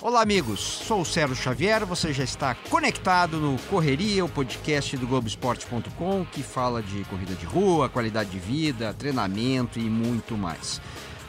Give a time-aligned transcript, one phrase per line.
[0.00, 0.60] Olá, amigos.
[0.60, 1.84] Sou o Sérgio Xavier.
[1.84, 7.44] Você já está conectado no Correria, o podcast do Globoesporte.com, que fala de corrida de
[7.44, 10.80] rua, qualidade de vida, treinamento e muito mais.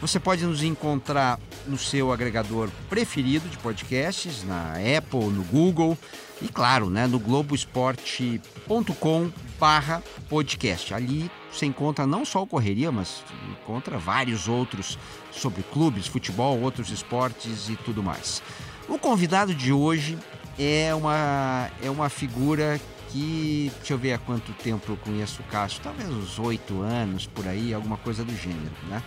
[0.02, 5.96] Você pode nos encontrar no seu agregador preferido de podcasts, na Apple, no Google
[6.42, 10.92] e, claro, né, no globoesporte.com barra podcast.
[10.92, 14.98] Ali você encontra não só o Correria, mas encontra vários outros
[15.32, 18.42] sobre clubes, futebol, outros esportes e tudo mais.
[18.90, 20.18] O convidado de hoje
[20.58, 25.46] é uma, é uma figura que, deixa eu ver há quanto tempo eu conheço o
[25.46, 29.04] Cássio, talvez uns oito anos por aí, alguma coisa do gênero, né?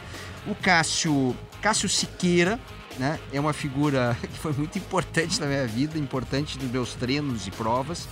[0.47, 2.61] O Cássio, Cássio Siqueira,
[2.99, 3.19] né?
[3.33, 7.51] É uma figura que foi muito importante na minha vida, importante nos meus treinos e
[7.51, 8.09] provas.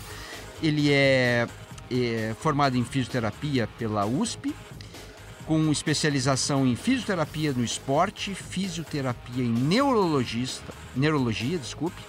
[0.62, 1.46] Ele é,
[1.90, 4.54] é formado em fisioterapia pela USP,
[5.46, 12.00] com especialização em fisioterapia no esporte, fisioterapia em neurologista, neurologia, desculpe,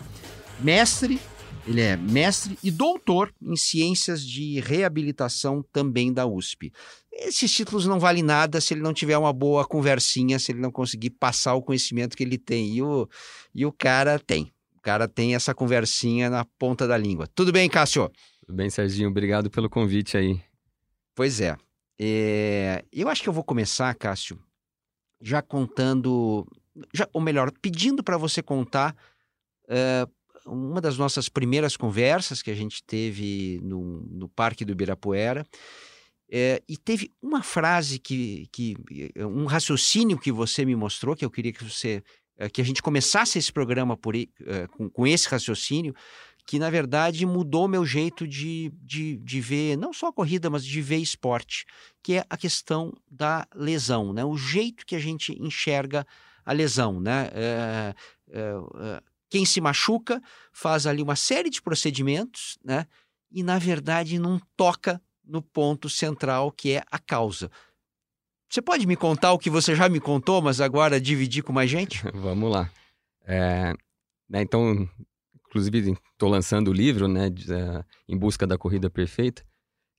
[0.59, 1.19] mestre
[1.65, 6.71] ele é mestre e doutor em ciências de reabilitação também da USP.
[7.11, 10.71] Esses títulos não valem nada se ele não tiver uma boa conversinha, se ele não
[10.71, 12.75] conseguir passar o conhecimento que ele tem.
[12.75, 13.07] E o,
[13.53, 14.51] e o cara tem.
[14.75, 17.27] O cara tem essa conversinha na ponta da língua.
[17.27, 18.11] Tudo bem, Cássio?
[18.45, 19.09] Tudo bem, Serginho.
[19.09, 20.41] Obrigado pelo convite aí.
[21.15, 21.55] Pois é.
[21.99, 24.37] é eu acho que eu vou começar, Cássio,
[25.21, 26.45] já contando,
[26.93, 28.95] já, ou melhor, pedindo para você contar
[29.69, 30.11] uh,
[30.45, 35.45] uma das nossas primeiras conversas que a gente teve no, no Parque do Ibirapuera.
[36.29, 38.75] É, e teve uma frase que, que.
[39.17, 42.03] um raciocínio que você me mostrou, que eu queria que você.
[42.37, 44.27] Eh, que a gente começasse esse programa por, uh,
[44.71, 45.93] com, com esse raciocínio,
[46.45, 50.65] que na verdade mudou meu jeito de, de, de ver, não só a corrida, mas
[50.65, 51.65] de ver esporte,
[52.01, 54.25] que é a questão da lesão, né?
[54.25, 56.05] o jeito que a gente enxerga
[56.45, 56.99] a lesão.
[56.99, 57.29] Né?
[57.33, 57.95] É,
[58.31, 59.03] é,
[59.33, 60.21] quem se machuca
[60.51, 62.85] faz ali uma série de procedimentos, né?
[63.31, 67.49] E na verdade não toca no ponto central que é a causa.
[68.47, 71.67] Você pode me contar o que você já me contou, mas agora dividir com mais
[71.67, 72.03] gente?
[72.13, 72.69] Vamos lá.
[73.25, 73.73] É,
[74.29, 74.87] né, então,
[75.47, 79.43] inclusive, estou lançando o livro, né, de, uh, Em Busca da Corrida Perfeita.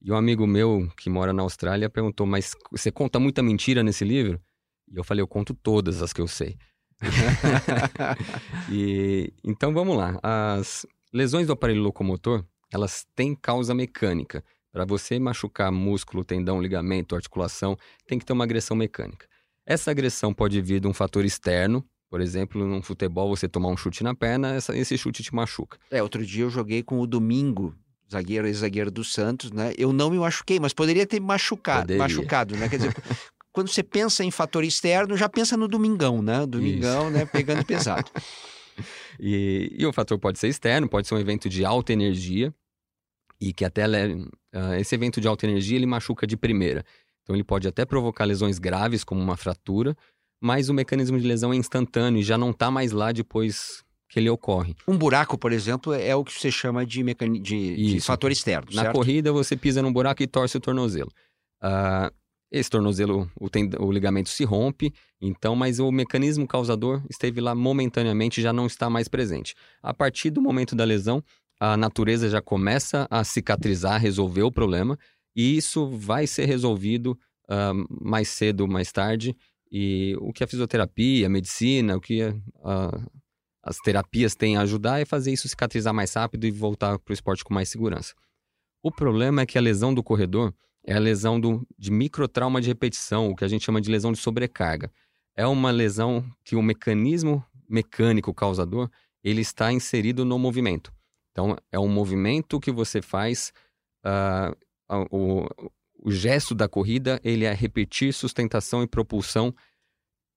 [0.01, 4.05] E um amigo meu que mora na Austrália perguntou: Mas você conta muita mentira nesse
[4.05, 4.41] livro?
[4.89, 6.57] E eu falei: Eu conto todas as que eu sei.
[8.71, 10.19] e, então vamos lá.
[10.23, 14.45] As lesões do aparelho locomotor, elas têm causa mecânica.
[14.73, 17.77] Para você machucar músculo, tendão, ligamento, articulação,
[18.07, 19.29] tem que ter uma agressão mecânica.
[19.65, 23.77] Essa agressão pode vir de um fator externo, por exemplo, num futebol você tomar um
[23.77, 25.79] chute na perna, essa, esse chute te machuca.
[25.91, 27.75] É, outro dia eu joguei com o Domingo,
[28.11, 29.73] zagueiro e zagueiro do Santos, né?
[29.77, 32.03] Eu não me machuquei, mas poderia ter machucado, poderia.
[32.03, 32.69] machucado, né?
[32.69, 32.95] Quer dizer,
[33.55, 36.45] quando você pensa em fator externo, já pensa no domingão, né?
[36.45, 37.11] Domingão, Isso.
[37.13, 37.25] né?
[37.25, 38.11] Pegando pesado.
[39.19, 42.53] e, e, o fator pode ser externo, pode ser um evento de alta energia
[43.41, 46.85] e que até uh, esse evento de alta energia ele machuca de primeira.
[47.23, 49.97] Então ele pode até provocar lesões graves, como uma fratura,
[50.43, 54.19] mas o mecanismo de lesão é instantâneo e já não está mais lá depois que
[54.19, 54.75] ele ocorre.
[54.89, 57.39] Um buraco, por exemplo, é o que você chama de, mecani...
[57.39, 58.67] de, de fator externo.
[58.73, 58.97] Na certo?
[58.97, 61.11] corrida, você pisa num buraco e torce o tornozelo.
[61.63, 62.13] Uh,
[62.55, 63.49] esse tornozelo, o,
[63.85, 68.89] o, ligamento se rompe, então, mas o mecanismo causador esteve lá momentaneamente já não está
[68.89, 69.57] mais presente.
[69.83, 71.23] A partir do momento da lesão,
[71.59, 74.97] a natureza já começa a cicatrizar, resolver o problema,
[75.35, 77.19] e isso vai ser resolvido
[77.51, 79.37] uh, mais cedo ou mais tarde.
[79.71, 83.01] E o que a fisioterapia, a medicina, o que a, a,
[83.65, 87.15] as terapias têm a ajudar é fazer isso cicatrizar mais rápido e voltar para o
[87.15, 88.15] esporte com mais segurança.
[88.81, 90.55] O problema é que a lesão do corredor
[90.87, 94.13] é a lesão do, de microtrauma de repetição, o que a gente chama de lesão
[94.13, 94.93] de sobrecarga.
[95.35, 98.91] É uma lesão que o mecanismo mecânico causador
[99.23, 100.93] ele está inserido no movimento.
[101.33, 103.53] Então, é um movimento que você faz,
[104.05, 104.55] uh,
[105.11, 105.47] o,
[105.99, 109.53] o gesto da corrida ele é repetir sustentação e propulsão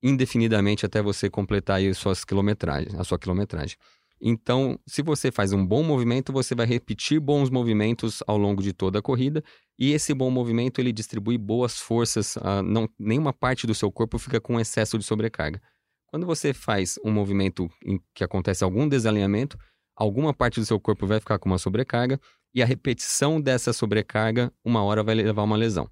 [0.02, 3.76] indefinidamente até você completar aí suas quilometragens, a sua quilometragem.
[4.20, 8.72] Então, se você faz um bom movimento, você vai repetir bons movimentos ao longo de
[8.72, 9.42] toda a corrida,
[9.78, 14.18] e esse bom movimento ele distribui boas forças, uh, não, nenhuma parte do seu corpo
[14.18, 15.62] fica com excesso de sobrecarga.
[16.06, 19.58] Quando você faz um movimento em que acontece algum desalinhamento,
[19.94, 22.20] alguma parte do seu corpo vai ficar com uma sobrecarga,
[22.54, 25.88] e a repetição dessa sobrecarga, uma hora vai levar a uma lesão.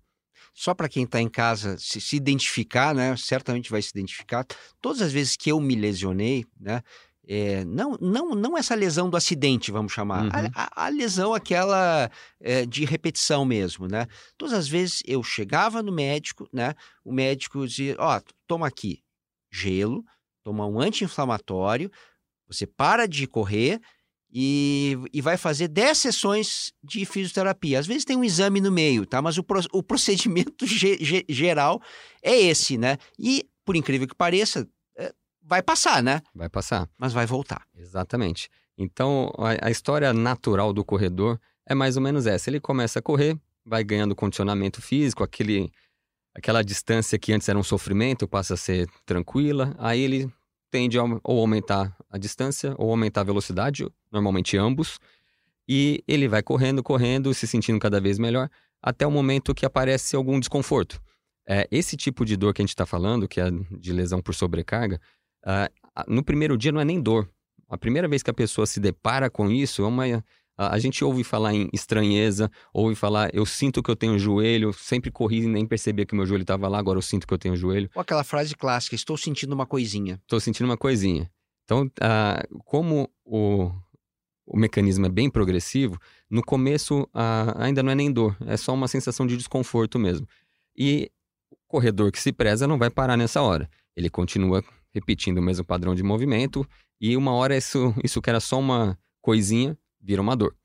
[0.55, 3.14] Só para quem está em casa se, se identificar, né?
[3.17, 4.44] Certamente vai se identificar.
[4.81, 6.82] Todas as vezes que eu me lesionei, né?
[7.28, 10.31] É, não, não, não essa lesão do acidente, vamos chamar, uhum.
[10.55, 14.06] a, a, a, lesão aquela é, de repetição mesmo, né?
[14.38, 16.75] Todas as vezes eu chegava no médico, né?
[17.05, 19.02] O médico dizia, ó, oh, toma aqui
[19.50, 20.05] gelo,
[20.44, 21.90] toma um anti-inflamatório,
[22.46, 23.81] você para de correr
[24.32, 27.81] e, e vai fazer 10 sessões de fisioterapia.
[27.81, 29.20] Às vezes tem um exame no meio, tá?
[29.20, 31.82] Mas o, pro, o procedimento ge, ge, geral
[32.22, 32.99] é esse, né?
[33.19, 34.69] E, por incrível que pareça,
[35.46, 36.20] vai passar, né?
[36.34, 36.88] Vai passar.
[36.98, 37.62] Mas vai voltar.
[37.75, 38.50] Exatamente.
[38.76, 42.50] Então, a, a, história natural do corredor é mais ou menos essa.
[42.50, 45.72] Ele começa a correr, vai ganhando condicionamento físico, aquele,
[46.34, 50.31] aquela distância que antes era um sofrimento passa a ser tranquila, aí ele
[50.70, 54.98] tende a ou aumentar a distância ou aumentar a velocidade, normalmente ambos,
[55.69, 58.50] e ele vai correndo, correndo, se sentindo cada vez melhor,
[58.82, 61.00] até o momento que aparece algum desconforto.
[61.48, 63.46] É, esse tipo de dor que a gente está falando, que é
[63.78, 65.00] de lesão por sobrecarga,
[65.46, 67.31] Uh, no primeiro dia não é nem dor.
[67.69, 70.04] A primeira vez que a pessoa se depara com isso, é uma,
[70.56, 75.10] a, gente ouve falar em estranheza, ouve falar, eu sinto que eu tenho joelho, sempre
[75.10, 77.56] corri e nem percebia que meu joelho estava lá, agora eu sinto que eu tenho
[77.56, 77.90] joelho.
[77.94, 80.20] Ou aquela frase clássica, estou sentindo uma coisinha.
[80.22, 81.31] Estou sentindo uma coisinha.
[81.64, 83.70] Então, uh, como o,
[84.46, 85.98] o mecanismo é bem progressivo,
[86.31, 90.26] no começo uh, ainda não é nem dor, é só uma sensação de desconforto mesmo.
[90.76, 91.10] E
[91.50, 93.69] o corredor que se preza não vai parar nessa hora.
[93.96, 94.62] Ele continua
[94.96, 96.66] repetindo o mesmo padrão de movimento,
[96.98, 100.56] e uma hora isso, isso que era só uma coisinha vira uma dor.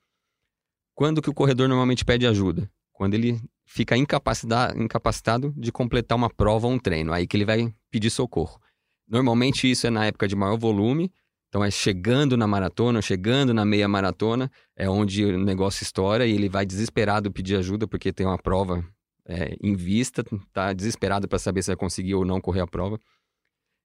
[0.95, 2.69] Quando que o corredor normalmente pede ajuda?
[2.93, 7.73] Quando ele fica incapacitado, de completar uma prova ou um treino, aí que ele vai
[7.89, 8.59] pedir socorro.
[9.07, 11.11] Normalmente isso é na época de maior volume,
[11.49, 16.31] então é chegando na maratona, chegando na meia maratona, é onde o negócio estoura e
[16.31, 18.85] ele vai desesperado pedir ajuda porque tem uma prova
[19.25, 20.23] é, em vista,
[20.53, 22.99] tá desesperado para saber se vai conseguir ou não correr a prova.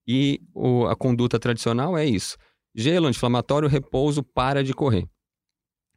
[0.07, 2.37] E o, a conduta tradicional é isso:
[2.75, 5.09] gelo, anti-inflamatório, repouso, para de correr.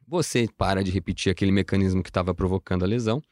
[0.06, 3.22] Você para de repetir aquele mecanismo que estava provocando a lesão,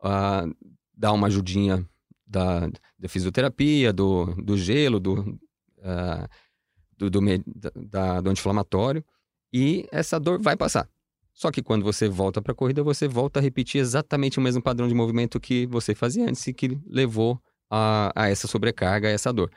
[0.00, 0.52] uh,
[0.92, 1.88] dá uma ajudinha
[2.26, 2.68] da,
[2.98, 6.28] da fisioterapia, do, do gelo, do, uh,
[6.98, 7.20] do, do,
[7.88, 9.04] da, do anti-inflamatório,
[9.52, 10.88] e essa dor vai passar.
[11.32, 14.62] Só que quando você volta para a corrida, você volta a repetir exatamente o mesmo
[14.62, 17.38] padrão de movimento que você fazia antes e que levou
[17.70, 19.50] a, a essa sobrecarga, a essa dor.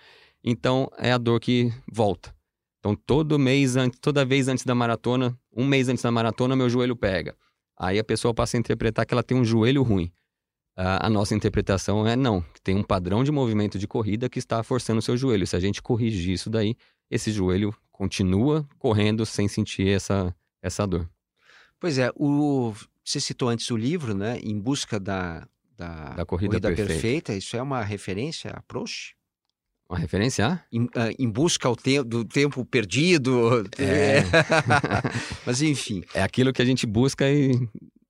[0.43, 2.33] Então é a dor que volta.
[2.79, 6.95] Então todo mês, toda vez antes da maratona, um mês antes da maratona, meu joelho
[6.95, 7.35] pega.
[7.77, 10.11] Aí a pessoa passa a interpretar que ela tem um joelho ruim.
[10.75, 14.99] a nossa interpretação é não, tem um padrão de movimento de corrida que está forçando
[14.99, 15.45] o seu joelho.
[15.45, 16.75] Se a gente corrigir isso daí,
[17.11, 21.09] esse joelho continua correndo sem sentir essa, essa dor.
[21.79, 24.39] Pois é, o, você citou antes o livro, né?
[24.41, 26.93] Em busca da, da, da corrida, corrida perfeita.
[26.93, 27.33] perfeita.
[27.33, 29.15] Isso é uma referência a Proust?
[29.89, 30.59] Uma referência a?
[30.71, 33.65] Em, uh, em busca te do tempo perdido.
[33.79, 34.23] É.
[35.43, 36.03] mas enfim.
[36.13, 37.51] É aquilo que a gente busca e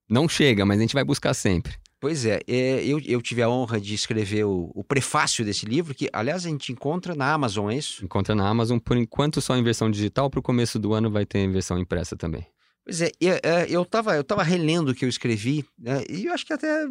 [0.08, 1.72] não chega, mas a gente vai buscar sempre.
[1.98, 5.94] Pois é, é eu, eu tive a honra de escrever o, o, prefácio desse livro,
[5.94, 8.04] que aliás a gente encontra na Amazon, é isso?
[8.04, 11.26] Encontra na Amazon, por enquanto só em versão digital, para o começo do ano vai
[11.26, 12.46] ter em versão impressa também.
[12.84, 16.24] Pois é, eu, é, eu, tava, eu tava relendo o que eu escrevi, né, e
[16.24, 16.86] eu acho que até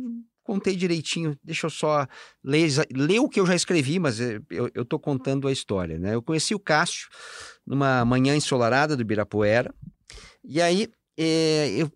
[0.50, 1.38] contei direitinho.
[1.44, 2.07] Deixa eu só
[2.44, 4.40] ler, ler o que eu já escrevi, mas eh,
[4.74, 6.00] eu estou contando a história.
[6.00, 6.16] Né?
[6.16, 7.07] Eu conheci o Cássio
[7.66, 9.71] numa manhã ensolarada do Ibirapuera,
[10.44, 11.92] e aí é, eu,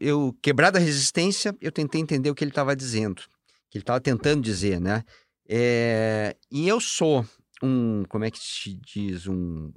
[0.00, 3.22] eu, quebrada a resistência, eu tentei entender o que ele estava dizendo,
[3.68, 5.04] que ele estava tentando dizer, né?
[5.46, 7.26] É, e eu sou
[7.62, 9.70] um, como é que se diz, um,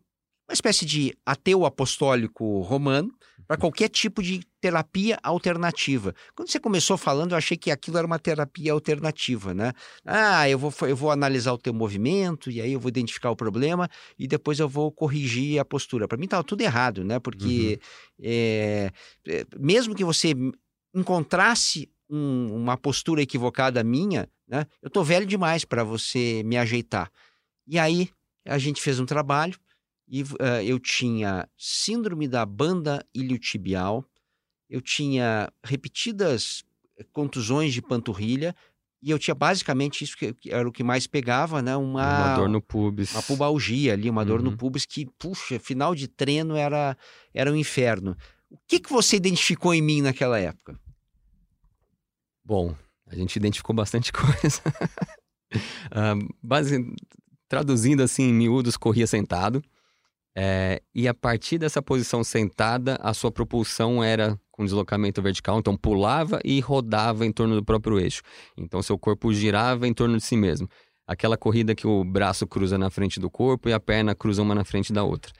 [0.47, 3.13] uma espécie de ateu apostólico romano,
[3.47, 6.15] para qualquer tipo de terapia alternativa.
[6.35, 9.73] Quando você começou falando, eu achei que aquilo era uma terapia alternativa, né?
[10.05, 13.35] Ah, eu vou, eu vou analisar o teu movimento e aí eu vou identificar o
[13.35, 16.07] problema e depois eu vou corrigir a postura.
[16.07, 17.19] Para mim estava tudo errado, né?
[17.19, 17.79] Porque
[18.17, 18.25] uhum.
[18.25, 18.91] é,
[19.59, 20.33] mesmo que você
[20.93, 24.65] encontrasse um, uma postura equivocada minha, né?
[24.81, 27.11] Eu tô velho demais para você me ajeitar.
[27.67, 28.09] E aí
[28.45, 29.57] a gente fez um trabalho
[30.07, 34.05] e uh, eu tinha síndrome da banda iliotibial,
[34.69, 36.63] eu tinha repetidas
[37.11, 38.55] contusões de panturrilha
[39.01, 41.75] e eu tinha basicamente isso que era o que mais pegava, né?
[41.75, 43.11] Uma, uma dor no pubis.
[43.11, 44.27] Uma pubalgia ali, uma uhum.
[44.27, 44.57] dor no uhum.
[44.57, 46.97] pubis que, puxa, final de treino era,
[47.33, 48.15] era um inferno.
[48.49, 50.79] O que, que você identificou em mim naquela época?
[52.45, 52.75] Bom,
[53.07, 54.61] a gente identificou bastante coisa.
[55.91, 56.85] uh, base,
[57.49, 59.61] traduzindo assim em miúdos, corria sentado.
[60.35, 65.75] É, e a partir dessa posição sentada, a sua propulsão era com deslocamento vertical, então
[65.75, 68.21] pulava e rodava em torno do próprio eixo.
[68.57, 70.67] Então seu corpo girava em torno de si mesmo.
[71.07, 74.55] Aquela corrida que o braço cruza na frente do corpo e a perna cruza uma
[74.55, 75.31] na frente da outra.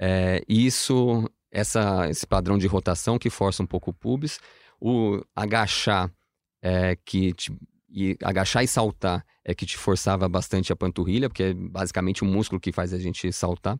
[0.00, 4.40] É, isso, essa, esse padrão de rotação que força um pouco o pubis,
[4.80, 6.10] o agachar,
[6.62, 7.52] é, que te,
[7.88, 12.26] e agachar e saltar é que te forçava bastante a panturrilha, porque é basicamente o
[12.26, 13.78] músculo que faz a gente saltar.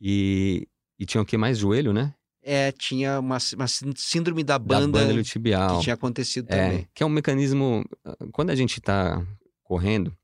[0.00, 1.58] E, e tinha o que mais?
[1.58, 2.14] Joelho, né?
[2.42, 5.78] É, tinha uma, uma síndrome da banda, da banda tibial.
[5.78, 6.88] que tinha acontecido é, também.
[6.94, 7.84] Que é um mecanismo.
[8.04, 9.20] Ah, quando a gente está
[9.64, 10.16] correndo,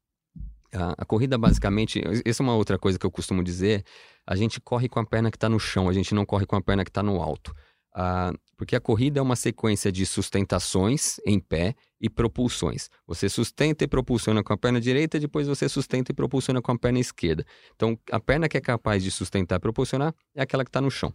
[0.73, 2.00] a, a, corrida basicamente.
[2.25, 3.85] Essa é uma outra coisa que eu costumo dizer.
[4.26, 6.57] A gente corre com a perna que está no chão, a gente não corre com
[6.57, 7.55] a perna que está no alto.
[7.94, 12.88] Ah, porque a corrida é uma sequência de sustentações em pé e propulsões.
[13.06, 16.78] Você sustenta e propulsiona com a perna direita, depois você sustenta e propulsiona com a
[16.78, 17.44] perna esquerda.
[17.75, 20.90] Então, a perna que é capaz de sustentar e propulsionar é aquela que está no
[20.90, 21.12] chão.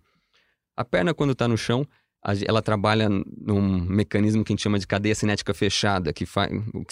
[0.75, 1.87] A perna, quando está no chão,
[2.45, 6.51] ela trabalha num mecanismo que a gente chama de cadeia cinética fechada, que faz.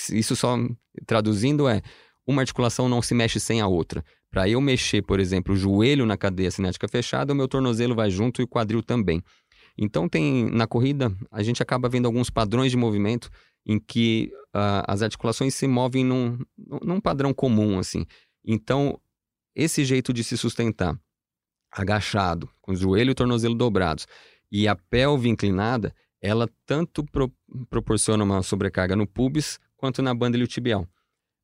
[0.09, 0.57] Isso só
[1.05, 1.81] traduzindo é
[2.25, 4.03] uma articulação não se mexe sem a outra.
[4.31, 8.09] Para eu mexer, por exemplo, o joelho na cadeia cinética fechada, o meu tornozelo vai
[8.09, 9.21] junto e o quadril também.
[9.77, 13.29] Então tem na corrida a gente acaba vendo alguns padrões de movimento
[13.65, 16.37] em que uh, as articulações se movem num,
[16.81, 18.05] num padrão comum assim.
[18.43, 18.99] Então
[19.55, 20.99] esse jeito de se sustentar
[21.71, 24.07] agachado, com o joelho e o tornozelo dobrados
[24.51, 27.31] e a pelve inclinada, ela tanto pro,
[27.69, 30.87] proporciona uma sobrecarga no pubis quanto na banda iliotibial.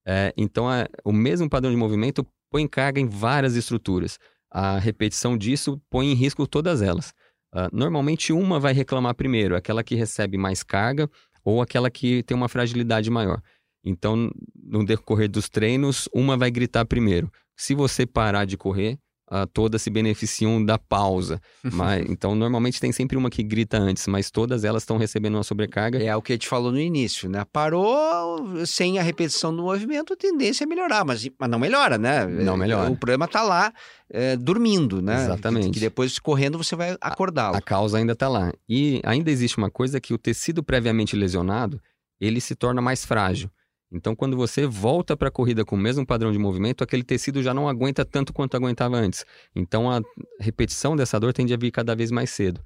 [0.06, 0.66] É, então,
[1.04, 4.18] o mesmo padrão de movimento põe carga em várias estruturas.
[4.50, 7.14] A repetição disso põe em risco todas elas.
[7.54, 11.10] Uh, normalmente, uma vai reclamar primeiro, aquela que recebe mais carga
[11.44, 13.42] ou aquela que tem uma fragilidade maior.
[13.84, 17.32] Então, no decorrer dos treinos, uma vai gritar primeiro.
[17.58, 18.98] Se você parar de correr,
[19.32, 21.42] uh, todas se beneficiam da pausa.
[21.64, 25.44] mas, então, normalmente tem sempre uma que grita antes, mas todas elas estão recebendo uma
[25.44, 26.04] sobrecarga.
[26.04, 27.46] É o que a gente falou no início, né?
[27.52, 32.28] Parou sem a repetição do movimento, a tendência é melhorar, mas, mas não melhora, né?
[32.28, 32.90] Não melhora.
[32.90, 33.74] O problema está lá
[34.10, 35.24] é, dormindo, né?
[35.24, 35.68] Exatamente.
[35.68, 37.56] Que, que, depois, correndo, você vai acordá-lo.
[37.56, 38.52] A, a causa ainda está lá.
[38.68, 41.82] E ainda existe uma coisa que o tecido previamente lesionado,
[42.20, 43.50] ele se torna mais frágil.
[43.92, 47.44] Então, quando você volta para a corrida com o mesmo padrão de movimento, aquele tecido
[47.44, 49.26] já não aguenta tanto quanto aguentava antes.
[49.54, 50.02] Então, a
[50.40, 52.62] repetição dessa dor tende a vir cada vez mais cedo.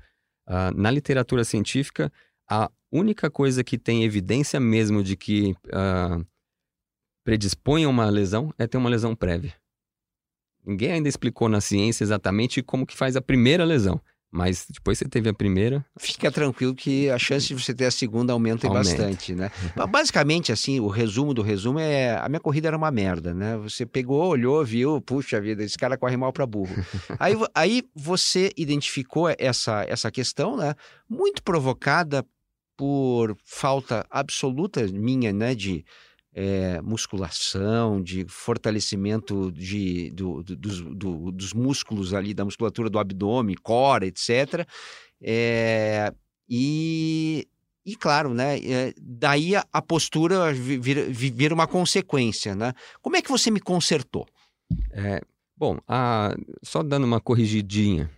[0.48, 2.14] Uh, na literatura científica,
[2.48, 6.24] a única coisa que tem evidência mesmo de que uh,
[7.24, 9.54] predispõe a uma lesão é ter uma lesão prévia.
[10.64, 14.00] Ninguém ainda explicou na ciência exatamente como que faz a primeira lesão.
[14.36, 15.86] Mas depois você teve a primeira.
[15.98, 18.90] Fica tranquilo que a chance de você ter a segunda aumenta, aumenta.
[18.90, 19.50] bastante, né?
[19.90, 23.56] Basicamente, assim, o resumo do resumo é: a minha corrida era uma merda, né?
[23.56, 26.76] Você pegou, olhou, viu, puxa vida, esse cara corre mal para burro.
[27.18, 30.76] aí, aí você identificou essa, essa questão, né?
[31.10, 32.26] Muito provocada
[32.76, 35.56] por falta absoluta minha, né?
[35.56, 35.86] De
[36.38, 40.56] é, musculação, de fortalecimento de, do, do,
[40.94, 44.68] do, dos músculos ali, da musculatura do abdômen, core, etc.
[45.22, 46.14] É,
[46.48, 47.48] e,
[47.86, 52.54] e claro, né, é, daí a, postura vira, vira, uma consequência.
[52.54, 52.74] Né?
[53.02, 54.28] Como é que você me consertou?
[54.92, 55.22] É,
[55.56, 58.12] bom, a, só dando uma corrigidinha,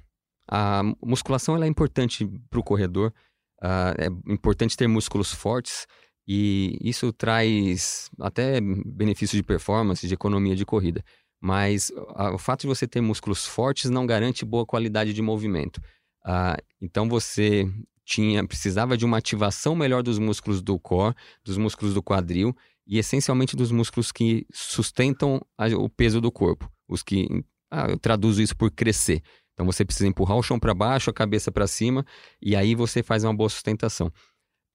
[0.49, 3.13] a musculação ela é importante para o corredor,
[3.61, 5.85] a, é importante ter músculos fortes,
[6.27, 11.03] e isso traz até benefício de performance, de economia de corrida.
[11.39, 15.81] Mas a, o fato de você ter músculos fortes não garante boa qualidade de movimento.
[16.25, 17.71] Ah, então você
[18.03, 22.55] tinha precisava de uma ativação melhor dos músculos do core, dos músculos do quadril
[22.85, 27.27] e essencialmente dos músculos que sustentam a, o peso do corpo, os que
[27.71, 29.21] ah, eu traduzo isso por crescer.
[29.53, 32.05] Então você precisa empurrar o chão para baixo, a cabeça para cima
[32.41, 34.11] e aí você faz uma boa sustentação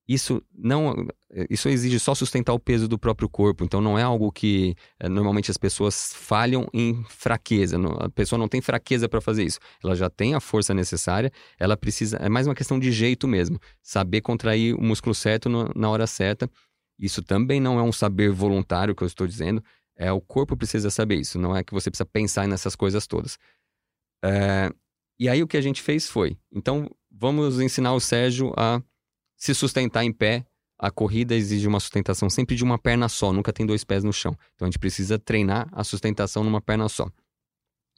[0.08, 1.06] isso não
[1.48, 5.08] isso exige só sustentar o peso do próprio corpo então não é algo que é,
[5.08, 9.94] normalmente as pessoas falham em fraqueza a pessoa não tem fraqueza para fazer isso ela
[9.94, 14.20] já tem a força necessária ela precisa é mais uma questão de jeito mesmo saber
[14.20, 16.50] contrair o músculo certo no, na hora certa
[16.98, 19.62] isso também não é um saber voluntário que eu estou dizendo
[19.96, 23.38] é o corpo precisa saber isso não é que você precisa pensar nessas coisas todas.
[24.24, 24.70] É,
[25.18, 28.80] e aí o que a gente fez foi então vamos ensinar o Sérgio a
[29.42, 30.46] se sustentar em pé,
[30.78, 34.12] a corrida exige uma sustentação sempre de uma perna só, nunca tem dois pés no
[34.12, 34.38] chão.
[34.54, 37.10] Então a gente precisa treinar a sustentação numa perna só.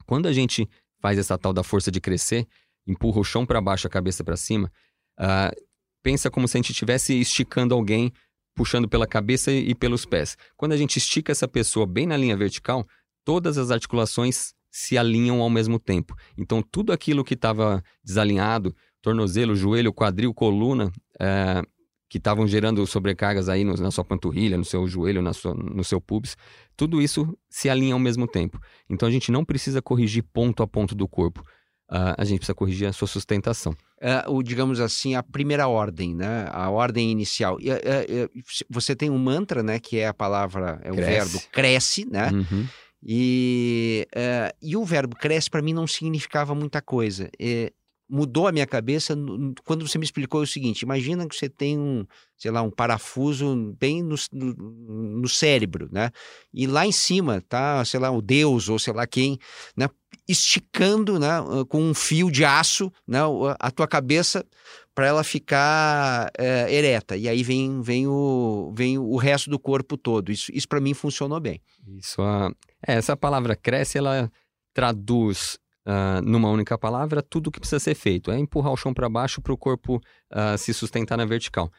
[0.07, 0.67] Quando a gente
[1.03, 2.49] faz essa tal da força de crescer,
[2.87, 4.73] empurra o chão para baixo, a cabeça para cima,
[5.21, 5.55] uh,
[6.03, 8.11] pensa como se a gente estivesse esticando alguém,
[8.55, 10.39] puxando pela cabeça e pelos pés.
[10.57, 12.89] Quando a gente estica essa pessoa bem na linha vertical,
[13.23, 16.17] todas as articulações se alinham ao mesmo tempo.
[16.39, 18.75] Então tudo aquilo que estava desalinhado,
[19.05, 21.63] tornozelo, joelho, quadril, coluna, é,
[22.09, 25.85] que estavam gerando sobrecargas aí no, na sua panturrilha, no seu joelho, na sua, no
[25.85, 26.37] seu pubis,
[26.75, 28.59] tudo isso se alinha ao mesmo tempo.
[28.89, 31.45] Então a gente não precisa corrigir ponto a ponto do corpo.
[31.91, 33.73] uh, a gente precisa corrigir a sua sustentação.
[34.01, 36.47] Uh, o, digamos assim, a primeira ordem, né?
[36.51, 37.59] A ordem inicial.
[37.61, 38.31] E, uh,
[38.69, 39.79] você tem um mantra, né?
[39.79, 41.33] Que é a palavra, é o cresce.
[41.33, 42.31] verbo cresce, né?
[42.33, 42.67] Uhum.
[43.07, 44.09] E,
[44.63, 47.29] e o verbo cresce para mim não significava muita coisa.
[47.39, 47.71] E,
[48.09, 49.17] mudou a minha cabeça
[49.65, 52.07] quando você me explicou o seguinte: imagina que você tem um,
[52.37, 54.55] sei lá, um parafuso bem no, no,
[55.21, 56.11] no, cérebro, né?
[56.53, 59.39] E lá em cima tá, sei lá, o Deus ou sei lá quem,
[59.77, 59.89] né?
[60.29, 61.29] Esticando, né?
[61.69, 63.19] Com um fio de aço, né?
[63.59, 64.45] A tua cabeça
[64.95, 67.17] para ela ficar é, ereta.
[67.17, 70.31] E aí vem, vem, o, vem o resto do corpo todo.
[70.31, 71.61] Isso, isso para mim funcionou bem.
[71.99, 72.53] Isso, a...
[72.87, 74.31] é, essa palavra cresce, ela
[74.73, 78.31] traduz uh, numa única palavra, tudo o que precisa ser feito.
[78.31, 79.97] É empurrar o chão para baixo para o corpo
[80.33, 81.71] uh, se sustentar na vertical.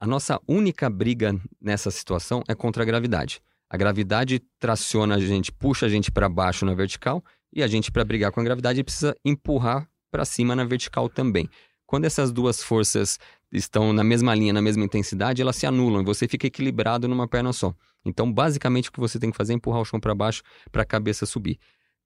[0.00, 3.40] A nossa única briga nessa situação é contra a gravidade.
[3.70, 7.90] A gravidade traciona a gente, puxa a gente para baixo na vertical, e a gente,
[7.90, 11.48] para brigar com a gravidade, precisa empurrar para cima na vertical também.
[11.86, 13.18] Quando essas duas forças
[13.50, 17.26] estão na mesma linha, na mesma intensidade, elas se anulam e você fica equilibrado numa
[17.26, 17.74] perna só.
[18.04, 20.82] Então, basicamente, o que você tem que fazer é empurrar o chão para baixo para
[20.82, 21.58] a cabeça subir.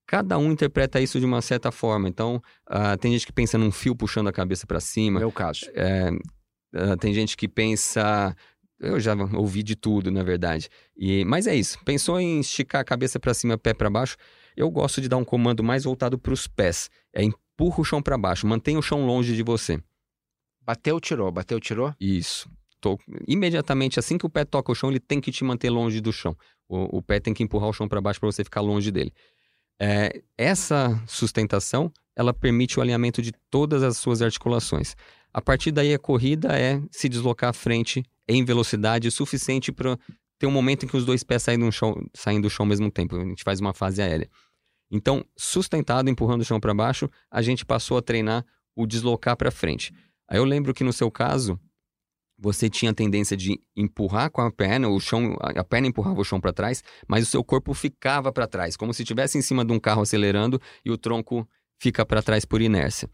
[0.06, 2.08] Cada um interpreta isso de uma certa forma.
[2.08, 5.20] Então, uh, tem gente que pensa num fio puxando a cabeça para cima.
[5.22, 5.66] É o caso.
[5.74, 8.36] É, uh, tem gente que pensa.
[8.80, 10.68] Eu já ouvi de tudo, na verdade.
[10.96, 11.78] E, mas é isso.
[11.84, 14.16] Pensou em esticar a cabeça para cima, pé para baixo?
[14.56, 16.90] Eu gosto de dar um comando mais voltado para os pés.
[17.14, 19.80] É empurra o chão para baixo, mantenha o chão longe de você.
[20.60, 21.94] Bateu, tirou, bateu, tirou?
[22.00, 22.50] Isso.
[22.80, 22.98] Tô...
[23.26, 26.12] Imediatamente, assim que o pé toca o chão, ele tem que te manter longe do
[26.12, 26.36] chão.
[26.68, 29.12] O, o pé tem que empurrar o chão para baixo para você ficar longe dele.
[29.80, 34.94] É, essa sustentação, ela permite o alinhamento de todas as suas articulações.
[35.32, 39.98] A partir daí, a corrida é se deslocar à frente em velocidade suficiente para
[40.38, 42.68] ter um momento em que os dois pés saem do, chão, saem do chão ao
[42.68, 43.16] mesmo tempo.
[43.16, 44.28] A gente faz uma fase aérea.
[44.90, 48.44] Então, sustentado, empurrando o chão para baixo, a gente passou a treinar
[48.76, 49.92] o deslocar para frente.
[50.28, 51.58] Aí eu lembro que no seu caso,
[52.42, 56.24] você tinha a tendência de empurrar com a perna, o chão, a perna empurrava o
[56.24, 59.64] chão para trás, mas o seu corpo ficava para trás, como se estivesse em cima
[59.64, 63.08] de um carro acelerando e o tronco fica para trás por inércia.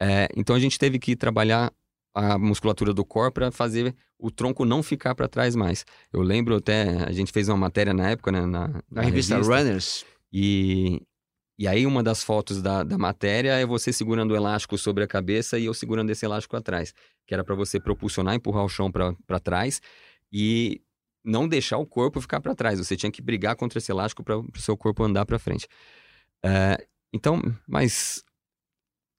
[0.00, 1.72] É, então a gente teve que trabalhar
[2.14, 5.84] a musculatura do core para fazer o tronco não ficar para trás mais.
[6.12, 9.34] Eu lembro até, a gente fez uma matéria na época, né, na, na, na revista,
[9.34, 10.04] revista Runners.
[10.32, 11.02] E,
[11.58, 15.08] e aí, uma das fotos da, da matéria é você segurando o elástico sobre a
[15.08, 16.94] cabeça e eu segurando esse elástico atrás,
[17.26, 19.82] que era para você propulsionar, empurrar o chão para trás
[20.32, 20.80] e
[21.24, 22.78] não deixar o corpo ficar para trás.
[22.78, 25.66] Você tinha que brigar contra esse elástico para o seu corpo andar para frente.
[26.44, 28.22] É, então, mas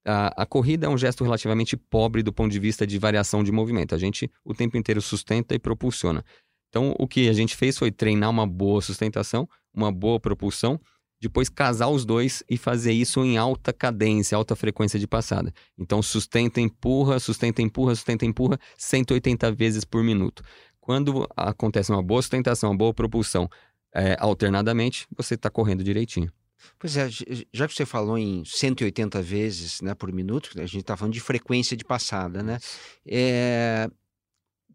[0.02, 3.52] a, a, corrida é um gesto relativamente pobre do ponto de vista de variação de
[3.52, 3.94] movimento.
[3.94, 6.24] A gente o tempo inteiro sustenta e propulsiona.
[6.70, 10.80] Então, o que a gente fez foi treinar uma boa sustentação, uma boa propulsão
[11.20, 15.52] depois casar os dois e fazer isso em alta cadência, alta frequência de passada.
[15.78, 20.42] Então sustenta, empurra, sustenta, empurra, sustenta, empurra 180 vezes por minuto.
[20.80, 23.48] Quando acontece uma boa sustentação, uma boa propulsão
[23.94, 26.32] é, alternadamente, você está correndo direitinho.
[26.78, 27.08] Pois é,
[27.52, 31.20] já que você falou em 180 vezes né, por minuto, a gente está falando de
[31.20, 32.58] frequência de passada, né?
[33.06, 33.88] É,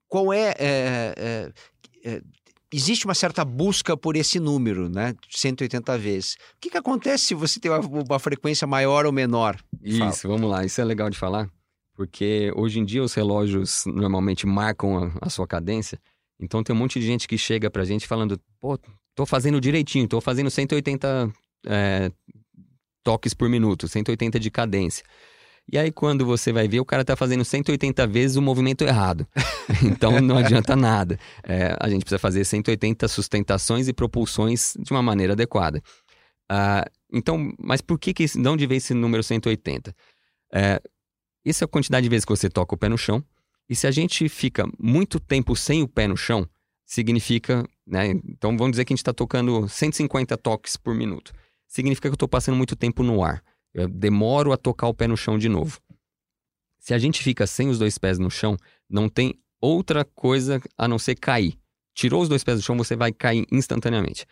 [0.08, 1.52] qual é, é, é,
[2.04, 2.22] é
[2.76, 5.16] existe uma certa busca por esse número, né?
[5.30, 6.34] 180 vezes.
[6.34, 9.58] O que, que acontece se você tem uma, uma frequência maior ou menor?
[9.82, 10.36] Isso, Fala.
[10.36, 10.66] vamos lá.
[10.66, 11.50] Isso é legal de falar,
[11.94, 16.00] porque hoje em dia os relógios normalmente marcam a, a sua cadência.
[16.40, 18.78] Então tem um monte de gente que chega pra gente falando, pô,
[19.16, 21.32] tô fazendo direitinho, tô fazendo 180
[21.68, 22.12] é,
[23.04, 25.06] toques por minuto, 180 de cadência.
[25.72, 29.28] E aí, quando você vai ver, o cara tá fazendo 180 vezes o movimento errado.
[29.84, 31.18] então, não adianta nada.
[31.44, 35.82] É, a gente precisa fazer 180 sustentações e propulsões de uma maneira adequada.
[36.52, 39.96] Uh, então, mas por que, que de veio esse número 180?
[40.54, 40.80] É,
[41.44, 43.24] essa é a quantidade de vezes que você toca o pé no chão.
[43.68, 46.48] E se a gente fica muito tempo sem o pé no chão,
[46.86, 48.10] significa, né?
[48.10, 51.34] Então vamos dizer que a gente está tocando 150 toques por minuto.
[51.68, 53.44] Significa que eu estou passando muito tempo no ar.
[53.76, 55.82] Eu demoro a tocar o pé no chão de novo.
[56.80, 58.56] Se a gente fica sem os dois pés no chão,
[58.90, 61.60] não tem outra coisa a não ser cair.
[61.94, 64.26] Tirou os dois pés do chão, você vai cair instantaneamente.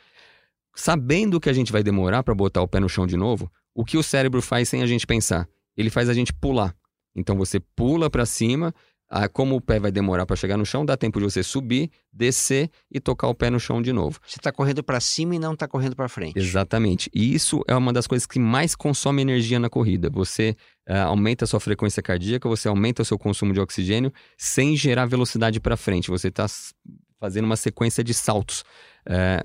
[0.74, 3.84] Sabendo que a gente vai demorar para botar o pé no chão de novo, o
[3.84, 5.46] que o cérebro faz sem a gente pensar?
[5.76, 6.74] Ele faz a gente pular.
[7.14, 8.74] Então você pula para cima,
[9.16, 11.92] ah, como o pé vai demorar para chegar no chão, dá tempo de você subir,
[12.12, 14.20] descer e tocar o pé no chão de novo.
[14.26, 16.36] Você está correndo para cima e não está correndo para frente.
[16.36, 17.12] Exatamente.
[17.14, 20.10] E isso é uma das coisas que mais consome energia na corrida.
[20.10, 20.56] Você
[20.90, 25.06] ah, aumenta a sua frequência cardíaca, você aumenta o seu consumo de oxigênio sem gerar
[25.06, 26.10] velocidade para frente.
[26.10, 26.48] Você está
[27.20, 28.64] fazendo uma sequência de saltos.
[29.08, 29.44] Eh,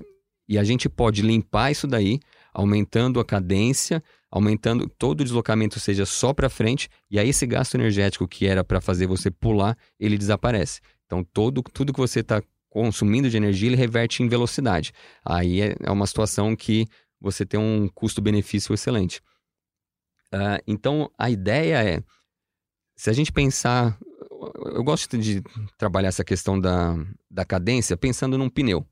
[0.49, 2.19] e a gente pode limpar isso daí,
[2.59, 7.75] aumentando a cadência, aumentando todo o deslocamento seja só para frente, e aí esse gasto
[7.75, 10.81] energético que era para fazer você pular, ele desaparece.
[11.05, 14.91] Então todo, tudo que você está consumindo de energia, ele reverte em velocidade.
[15.23, 16.85] Aí é, é uma situação que
[17.19, 19.21] você tem um custo-benefício excelente.
[20.33, 22.03] Uh, então a ideia é,
[22.97, 23.97] se a gente pensar,
[24.75, 25.41] eu gosto de
[25.77, 26.93] trabalhar essa questão da,
[27.31, 28.85] da cadência pensando num pneu.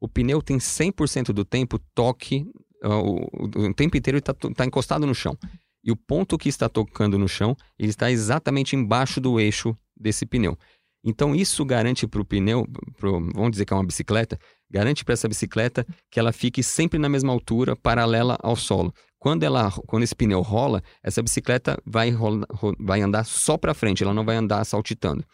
[0.00, 2.50] O pneu tem 100% do tempo toque
[2.82, 5.36] o, o tempo inteiro está tá encostado no chão.
[5.84, 10.24] E o ponto que está tocando no chão, ele está exatamente embaixo do eixo desse
[10.24, 10.56] pneu.
[11.04, 12.64] Então isso garante para o pneu,
[12.96, 14.38] pro, vamos dizer que é uma bicicleta,
[14.70, 18.94] garante para essa bicicleta que ela fique sempre na mesma altura, paralela ao solo.
[19.18, 22.46] Quando ela, quando esse pneu rola, essa bicicleta vai, rola,
[22.78, 25.24] vai andar só para frente, ela não vai andar saltitando.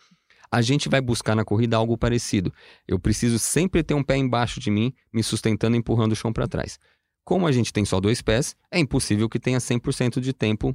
[0.51, 2.53] A gente vai buscar na corrida algo parecido.
[2.87, 6.49] Eu preciso sempre ter um pé embaixo de mim, me sustentando, empurrando o chão para
[6.49, 6.79] trás.
[7.29, 10.75] Como a gente tem só dois pés, é impossível que tenha 100% de tempo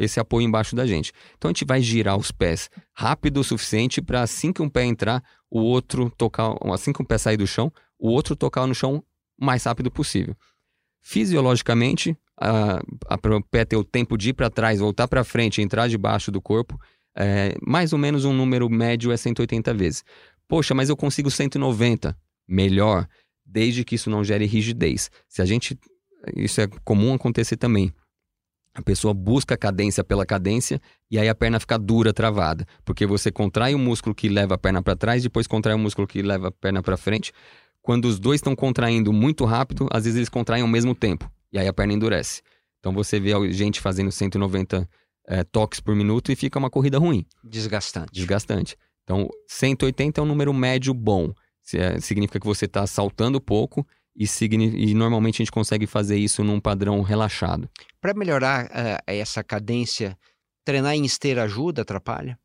[0.00, 1.12] esse apoio embaixo da gente.
[1.38, 4.84] Então a gente vai girar os pés rápido o suficiente para assim que um pé
[4.86, 8.74] entrar, o outro tocar, assim que um pé sair do chão, o outro tocar no
[8.74, 9.04] chão
[9.40, 10.36] o mais rápido possível.
[11.00, 12.18] Fisiologicamente,
[13.22, 16.32] para o pé ter o tempo de ir para trás, voltar para frente, entrar debaixo
[16.32, 16.76] do corpo,
[17.16, 20.02] é, mais ou menos um número médio é 180 vezes.
[20.48, 22.18] Poxa, mas eu consigo 190.
[22.48, 23.06] Melhor
[23.44, 25.10] desde que isso não gere rigidez.
[25.28, 25.78] Se a gente.
[26.36, 27.92] Isso é comum acontecer também.
[28.74, 32.66] A pessoa busca a cadência pela cadência e aí a perna fica dura, travada.
[32.84, 36.06] Porque você contrai o músculo que leva a perna para trás, depois contrai o músculo
[36.06, 37.32] que leva a perna para frente.
[37.80, 41.30] Quando os dois estão contraindo muito rápido, às vezes eles contraem ao mesmo tempo.
[41.52, 42.42] E aí a perna endurece.
[42.80, 44.88] Então você vê gente fazendo 190
[45.26, 47.24] é, toques por minuto e fica uma corrida ruim.
[47.42, 48.12] Desgastante.
[48.12, 48.76] Desgastante.
[49.04, 51.32] Então, 180 é um número médio bom.
[51.72, 56.44] É, significa que você está saltando pouco e, e, normalmente a gente consegue fazer isso
[56.44, 57.68] num padrão relaxado.
[58.00, 60.16] Para melhorar uh, essa cadência,
[60.64, 62.38] treinar em esteira ajuda, atrapalha?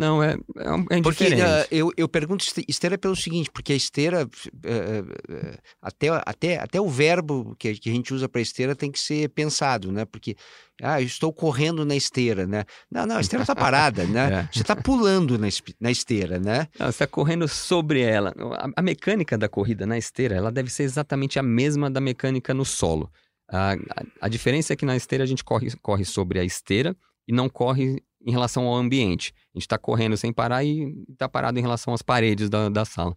[0.00, 4.24] Não, é, é, é Porque uh, eu, eu pergunto esteira pelo seguinte, porque a esteira,
[4.24, 8.90] uh, uh, até, até, até o verbo que, que a gente usa para esteira tem
[8.90, 10.06] que ser pensado, né?
[10.06, 10.36] Porque,
[10.80, 12.64] ah, eu estou correndo na esteira, né?
[12.90, 14.30] Não, não, a esteira está parada, né?
[14.30, 14.48] É.
[14.52, 15.48] Você está pulando na,
[15.80, 16.68] na esteira, né?
[16.78, 18.32] Não, você está correndo sobre ela.
[18.54, 22.54] A, a, mecânica da corrida na esteira, ela deve ser exatamente a mesma da mecânica
[22.54, 23.10] no solo.
[23.50, 23.76] A, a,
[24.22, 27.48] a diferença é que na esteira a gente corre, corre sobre a esteira e não
[27.48, 29.32] corre em relação ao ambiente.
[29.54, 32.84] A gente está correndo sem parar e está parado em relação às paredes da, da
[32.84, 33.16] sala.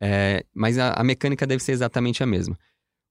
[0.00, 2.58] É, mas a, a, mecânica deve ser exatamente a mesma.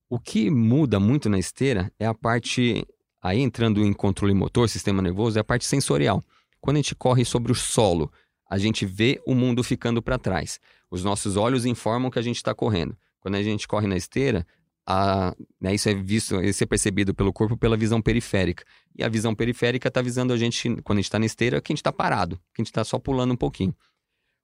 [0.09, 2.83] O que muda muito na esteira é a parte,
[3.21, 6.23] aí entrando em controle motor, sistema nervoso, é a parte sensorial.
[6.59, 8.11] Quando a gente corre sobre o solo,
[8.49, 10.59] a gente vê o mundo ficando para trás.
[10.89, 12.97] Os nossos olhos informam que a gente está correndo.
[13.19, 14.45] Quando a gente corre na esteira,
[14.91, 18.63] a, né, isso é visto, isso é percebido pelo corpo pela visão periférica.
[18.97, 21.71] E a visão periférica está avisando a gente, quando a gente está na esteira, que
[21.71, 23.75] a gente está parado, que a gente está só pulando um pouquinho.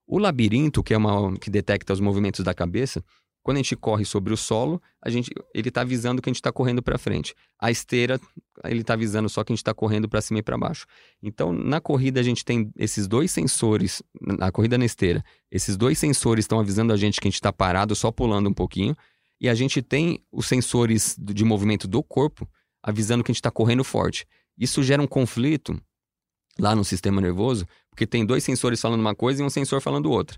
[0.06, 3.04] O labirinto, que é uma que detecta os movimentos da cabeça,
[3.42, 6.38] quando a gente corre sobre o solo, a gente, ele está avisando que a gente
[6.38, 7.34] está correndo para frente.
[7.60, 8.20] A esteira,
[8.64, 10.86] ele está avisando só que a gente está correndo para cima e para baixo.
[11.24, 15.98] Então, na corrida, a gente tem esses dois sensores, na corrida na esteira, esses dois
[15.98, 18.96] sensores estão avisando a gente que a gente está parado, só pulando um pouquinho.
[19.46, 22.50] E a gente tem os sensores de movimento do corpo
[22.82, 24.26] avisando que a gente está correndo forte.
[24.58, 25.80] Isso gera um conflito
[26.60, 30.10] lá no sistema nervoso, porque tem dois sensores falando uma coisa e um sensor falando
[30.10, 30.36] outra.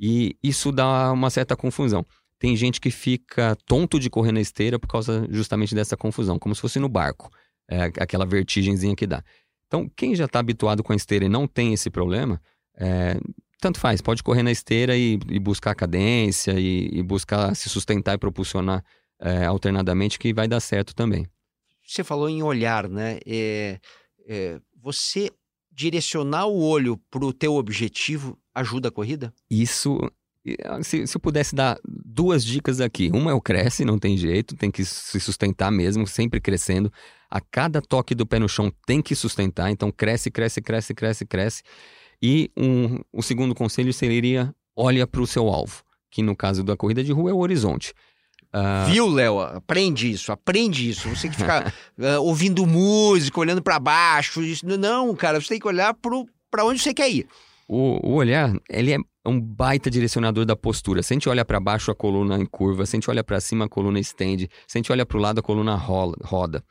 [0.00, 2.04] E isso dá uma certa confusão.
[2.40, 6.52] Tem gente que fica tonto de correr na esteira por causa justamente dessa confusão, como
[6.52, 7.30] se fosse no barco,
[7.70, 9.22] é, aquela vertigenzinha que dá.
[9.68, 12.42] Então, quem já está habituado com a esteira e não tem esse problema,
[12.76, 13.16] é,
[13.60, 18.14] tanto faz, pode correr na esteira e, e buscar cadência e, e, buscar se sustentar
[18.14, 18.84] e propulsionar
[19.20, 21.26] é, alternadamente, que vai dar certo também.
[21.86, 23.18] Você falou em olhar, né?
[23.26, 23.78] É,
[24.26, 25.30] é, você
[25.70, 29.32] direcionar o olho para o teu objetivo ajuda a corrida?
[29.50, 29.98] Isso,
[30.64, 33.10] ah, se, se eu pudesse dar duas dicas aqui.
[33.12, 36.92] Uma é o cresce, não tem jeito, tem que se sustentar mesmo, sempre crescendo.
[37.30, 41.26] A cada toque do pé no chão tem que sustentar, então cresce, cresce, cresce, cresce,
[41.26, 41.62] cresce.
[42.22, 46.76] E um, o segundo conselho seria: olha para o seu alvo, que no caso da
[46.76, 47.92] corrida de rua é o horizonte.
[48.54, 48.90] Uh...
[48.90, 49.40] Viu, Léo?
[49.40, 51.08] Aprende isso, aprende isso.
[51.08, 54.42] Você tem que ficar uh, ouvindo música, olhando para baixo.
[54.42, 54.66] Isso...
[54.66, 57.26] Não, cara, você tem que olhar para onde você quer ir.
[57.68, 61.04] O, o, olhar, ele é um baita direcionador da postura.
[61.04, 62.84] Se a gente olha para baixo, a coluna em curva.
[62.84, 64.50] Se a gente olha para cima, a coluna estende.
[64.66, 66.64] Se a gente olha para o lado, a coluna rola, roda.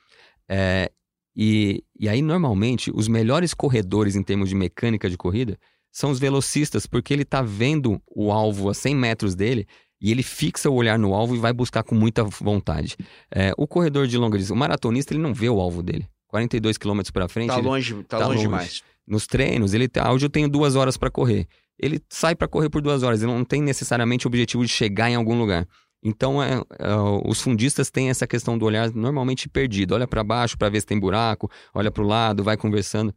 [0.49, 0.91] É,
[1.41, 5.57] e, e aí, normalmente, os melhores corredores em termos de mecânica de corrida
[5.89, 9.65] são os velocistas, porque ele está vendo o alvo a 100 metros dele
[10.01, 12.97] e ele fixa o olhar no alvo e vai buscar com muita vontade.
[13.33, 16.05] É, o corredor de longa distância, o maratonista, ele não vê o alvo dele.
[16.27, 17.47] 42 km para frente.
[17.47, 18.83] Tá longe, tá, tá longe, longe demais.
[19.07, 21.47] Nos treinos, ele tá, hoje eu tenho duas horas para correr.
[21.79, 25.09] Ele sai para correr por duas horas, ele não tem necessariamente o objetivo de chegar
[25.09, 25.65] em algum lugar.
[26.03, 29.93] Então, é, é, os fundistas têm essa questão do olhar normalmente perdido.
[29.93, 33.13] Olha para baixo para ver se tem buraco, olha para o lado, vai conversando.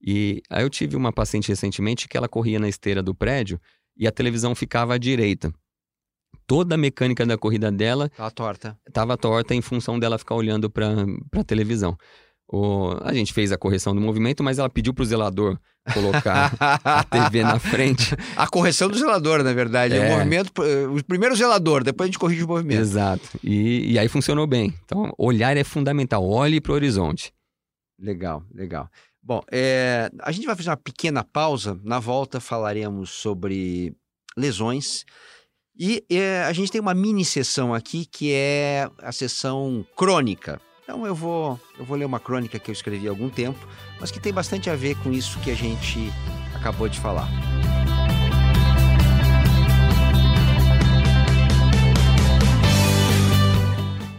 [0.00, 3.60] E aí eu tive uma paciente recentemente que ela corria na esteira do prédio
[3.96, 5.52] e a televisão ficava à direita
[6.46, 8.78] toda a mecânica da corrida dela estava torta.
[8.92, 11.04] Tava torta em função dela ficar olhando para
[11.36, 11.96] a televisão.
[12.54, 15.58] O, a gente fez a correção do movimento, mas ela pediu para o zelador
[15.92, 18.14] colocar a TV na frente.
[18.36, 19.96] A correção do zelador, na verdade.
[19.96, 20.06] É.
[20.06, 20.52] O movimento,
[20.96, 22.80] o primeiro zelador, depois a gente corrige o movimento.
[22.80, 23.28] Exato.
[23.42, 24.72] E, e aí funcionou bem.
[24.84, 26.24] Então, olhar é fundamental.
[26.24, 27.32] Olhe para o horizonte.
[27.98, 28.88] Legal, legal.
[29.20, 31.78] Bom, é, a gente vai fazer uma pequena pausa.
[31.82, 33.92] Na volta falaremos sobre
[34.36, 35.04] lesões
[35.76, 40.60] e é, a gente tem uma mini sessão aqui que é a sessão crônica.
[40.84, 43.58] Então eu vou, eu vou ler uma crônica que eu escrevi há algum tempo,
[43.98, 46.12] mas que tem bastante a ver com isso que a gente
[46.54, 47.26] acabou de falar.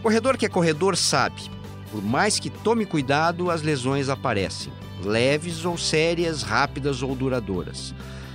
[0.02, 1.40] Corredor que é corredor sabe,
[1.92, 4.72] por mais que tome cuidado, as lesões aparecem,
[5.04, 7.94] leves ou sérias, rápidas ou duradouras.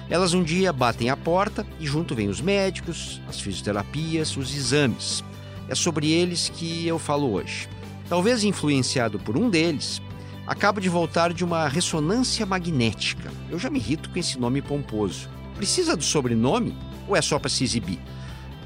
[0.09, 5.21] Elas um dia batem a porta e junto vêm os médicos, as fisioterapias, os exames.
[5.67, 7.67] É sobre eles que eu falo hoje.
[8.11, 10.01] Talvez influenciado por um deles,
[10.45, 13.31] acabo de voltar de uma ressonância magnética.
[13.49, 15.29] Eu já me irrito com esse nome pomposo.
[15.55, 16.75] Precisa do sobrenome
[17.07, 17.99] ou é só para se exibir?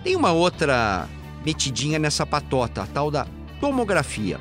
[0.03, 1.07] Tem uma outra
[1.45, 3.27] metidinha nessa patota, a tal da
[3.61, 4.39] tomografia,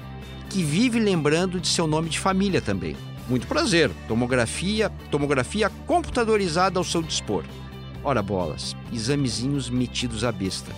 [0.49, 2.97] que vive lembrando de seu nome de família também.
[3.29, 3.91] Muito prazer.
[4.09, 7.45] Tomografia, tomografia computadorizada ao seu dispor.
[8.03, 10.73] Ora bolas, examezinhos metidos à besta.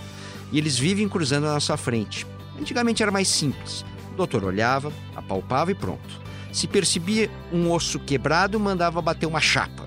[0.50, 2.26] E eles vivem cruzando a nossa frente.
[2.58, 3.84] Antigamente era mais simples.
[4.16, 6.22] O doutor olhava, apalpava e pronto.
[6.50, 9.84] Se percebia um osso quebrado, mandava bater uma chapa.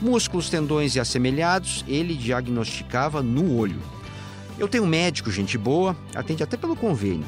[0.00, 3.78] Músculos, tendões e assemelhados, ele diagnosticava no olho.
[4.58, 7.26] Eu tenho um médico, gente boa, atende até pelo convênio.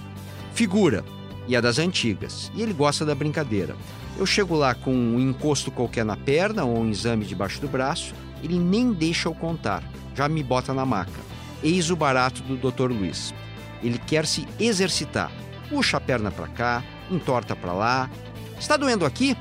[0.54, 1.04] Figura,
[1.46, 3.76] e é das antigas, e ele gosta da brincadeira.
[4.16, 8.14] Eu chego lá com um encosto qualquer na perna ou um exame debaixo do braço,
[8.42, 9.84] ele nem deixa eu contar,
[10.16, 11.20] já me bota na maca.
[11.62, 12.90] Eis o barato do Dr.
[12.90, 13.34] Luiz.
[13.82, 15.30] Ele quer se exercitar.
[15.68, 18.11] Puxa a perna para cá, entorta para lá.
[18.59, 19.37] Está doendo aqui?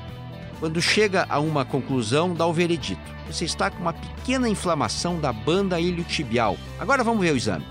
[0.60, 3.00] Quando chega a uma conclusão, dá o veredito.
[3.26, 6.56] Você está com uma pequena inflamação da banda iliotibial.
[6.78, 7.64] Agora vamos ver o exame.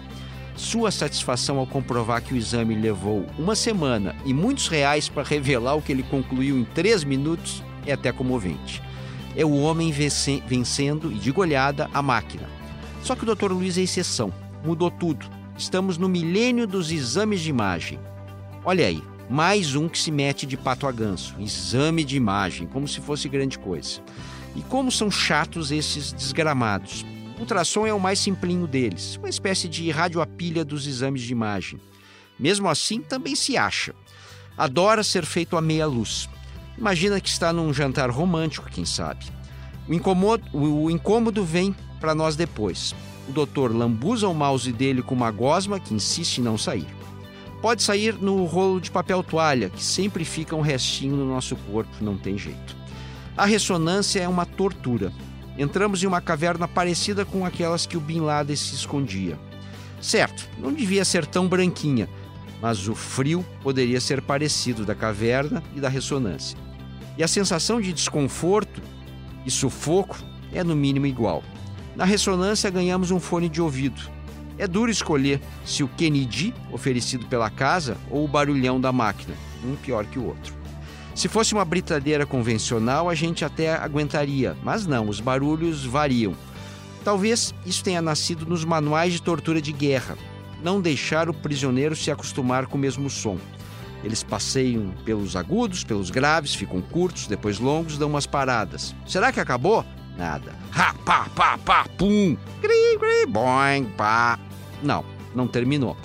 [0.56, 5.76] Sua satisfação ao comprovar que o exame levou uma semana e muitos reais para revelar
[5.76, 8.82] o que ele concluiu em três minutos é até comovente.
[9.36, 12.50] É o homem vencendo, e de golhada, a máquina.
[13.04, 13.52] Só que o Dr.
[13.52, 14.34] Luiz é exceção.
[14.66, 15.28] Mudou tudo.
[15.56, 18.00] Estamos no milênio dos exames de imagem.
[18.70, 21.34] Olha aí, mais um que se mete de pato a ganso.
[21.40, 24.02] Exame de imagem, como se fosse grande coisa.
[24.58, 27.06] E como são chatos esses desgramados.
[27.40, 31.80] Ultrassom é o mais simplinho deles, uma espécie de radioapilha dos exames de imagem.
[32.38, 33.96] Mesmo assim, também se acha.
[34.58, 36.28] Adora ser feito à meia luz.
[36.78, 39.28] Imagina que está num jantar romântico, quem sabe.
[39.88, 42.94] O incômodo, o incômodo vem para nós depois.
[43.30, 46.97] O doutor lambuza o mouse dele com uma gosma que insiste em não sair.
[47.62, 51.92] Pode sair no rolo de papel toalha, que sempre fica um restinho no nosso corpo,
[52.02, 52.76] não tem jeito.
[53.36, 55.12] A ressonância é uma tortura.
[55.58, 59.40] Entramos em uma caverna parecida com aquelas que o Bin Laden se escondia.
[60.00, 62.08] Certo, não devia ser tão branquinha,
[62.62, 66.58] mas o frio poderia ser parecido da caverna e da ressonância.
[67.18, 68.82] E a sensação de desconforto
[69.46, 70.18] e sufoco
[70.54, 71.44] é no mínimo igual.
[71.96, 74.00] Na ressonância ganhamos um fone de ouvido.
[74.58, 79.76] É duro escolher se o Kennedy, oferecido pela casa, ou o barulhão da máquina, um
[79.76, 80.56] pior que o outro.
[81.14, 86.36] Se fosse uma britadeira convencional, a gente até aguentaria, mas não, os barulhos variam.
[87.04, 90.18] Talvez isso tenha nascido nos manuais de tortura de guerra.
[90.64, 93.38] Não deixar o prisioneiro se acostumar com o mesmo som.
[94.04, 98.96] Eles passeiam pelos agudos, pelos graves, ficam curtos, depois longos, dão umas paradas.
[99.08, 99.84] Será que acabou?
[100.18, 100.54] Nada.
[100.76, 102.38] Ha, pá, pá, pá, pum.
[102.62, 104.38] Gri, gri, boing, pá.
[104.82, 105.96] Não, não terminou.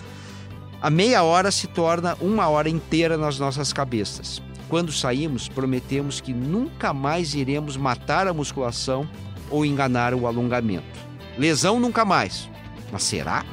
[0.80, 4.42] A meia hora se torna uma hora inteira nas nossas cabeças.
[4.68, 9.08] Quando saímos, prometemos que nunca mais iremos matar a musculação
[9.50, 10.98] ou enganar o alongamento.
[11.38, 12.48] Lesão nunca mais.
[12.90, 13.44] Mas será?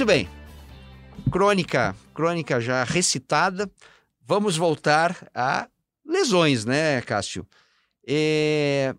[0.00, 0.26] Muito bem.
[1.30, 3.70] Crônica, crônica já recitada.
[4.26, 5.68] Vamos voltar a
[6.02, 7.46] lesões, né, Cássio?
[8.08, 8.94] É...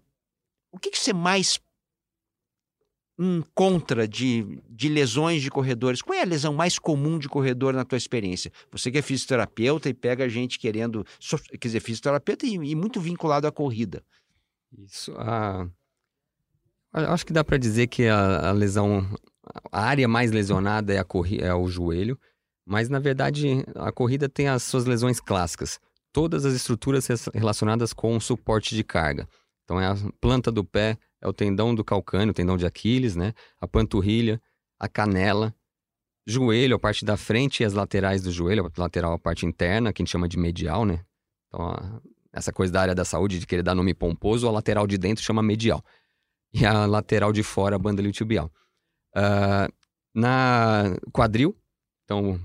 [0.72, 1.60] O que, que você mais
[3.18, 6.04] encontra de, de lesões de corredores?
[6.04, 8.52] Qual é a lesão mais comum de corredor na tua experiência?
[8.72, 11.04] Você que é fisioterapeuta e pega gente querendo,
[11.60, 14.04] quer dizer, fisioterapeuta e, e muito vinculado à corrida.
[14.78, 15.68] Isso, a...
[16.94, 19.04] acho que dá para dizer que a, a, lesão,
[19.72, 21.06] a área mais lesionada é, a
[21.40, 22.20] é o joelho,
[22.66, 25.80] mas na verdade a corrida tem as suas lesões clássicas.
[26.14, 29.28] Todas as estruturas relacionadas com o suporte de carga.
[29.64, 33.16] Então é a planta do pé, é o tendão do calcâneo, o tendão de Aquiles,
[33.16, 33.34] né?
[33.60, 34.42] A panturrilha,
[34.80, 35.56] a canela,
[36.26, 39.94] joelho, a parte da frente e as laterais do joelho, a lateral, a parte interna,
[39.94, 41.06] que a gente chama de medial, né?
[41.48, 42.02] Então, a,
[42.34, 45.24] essa coisa da área da saúde de querer dar nome pomposo, a lateral de dentro
[45.24, 45.84] chama medial.
[46.54, 48.52] E a lateral de fora, a banda iliotibial.
[49.16, 49.72] Uh,
[50.14, 51.56] na quadril,
[52.04, 52.40] então,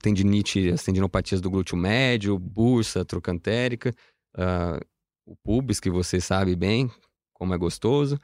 [0.00, 3.94] tendinite, as tendinopatias do glúteo médio, bursa, trocantérica,
[4.36, 4.84] uh,
[5.26, 6.90] o pubis, que você sabe bem,
[7.32, 8.16] como é gostoso,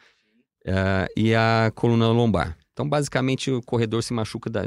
[0.67, 2.57] uh, e a coluna lombar.
[2.73, 4.63] Então, basicamente, o corredor se machuca da,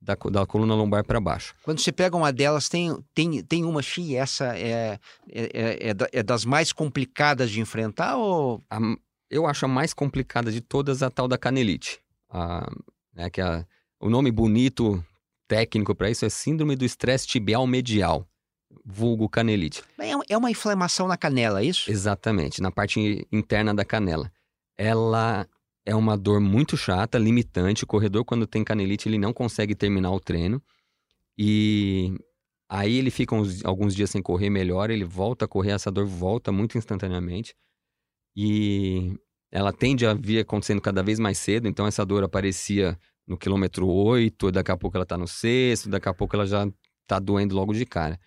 [0.00, 1.54] da, da coluna lombar para baixo.
[1.64, 6.22] Quando você pega uma delas, tem, tem, tem uma Xi, essa é, é, é, é,
[6.22, 8.62] das mais complicadas de enfrentar ou...
[8.70, 8.78] A,
[9.28, 12.00] eu acho a mais complicada de todas a tal da canelite.
[12.30, 12.70] A,
[13.16, 13.66] é que a,
[13.98, 15.04] o nome bonito
[15.48, 18.26] técnico para isso é síndrome do estresse tibial medial
[18.84, 19.82] vulgo canelite.
[19.98, 21.90] É, é uma inflamação na canela, é isso?
[21.90, 24.32] Exatamente, na parte interna da canela.
[24.76, 25.46] Ela
[25.84, 27.84] é uma dor muito chata, limitante.
[27.84, 30.62] O corredor, quando tem canelite, ele não consegue terminar o treino.
[31.36, 32.14] E
[32.68, 36.06] aí ele fica uns, alguns dias sem correr, melhor, ele volta a correr, essa dor
[36.06, 37.54] volta muito instantaneamente.
[38.36, 39.18] E
[39.50, 43.86] ela tende a vir acontecendo cada vez mais cedo, então essa dor aparecia no quilômetro
[43.88, 46.68] 8, daqui a pouco ela tá no sexto, daqui a pouco ela já
[47.06, 48.18] tá doendo logo de cara.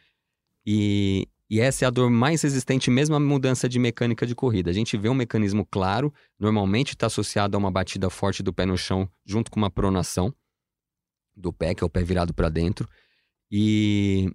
[0.66, 4.70] E, e essa é a dor mais resistente mesmo à mudança de mecânica de corrida.
[4.70, 8.66] A gente vê um mecanismo claro, normalmente está associado a uma batida forte do pé
[8.66, 10.34] no chão, junto com uma pronação
[11.36, 12.88] do pé, que é o pé virado para dentro.
[13.52, 14.32] E,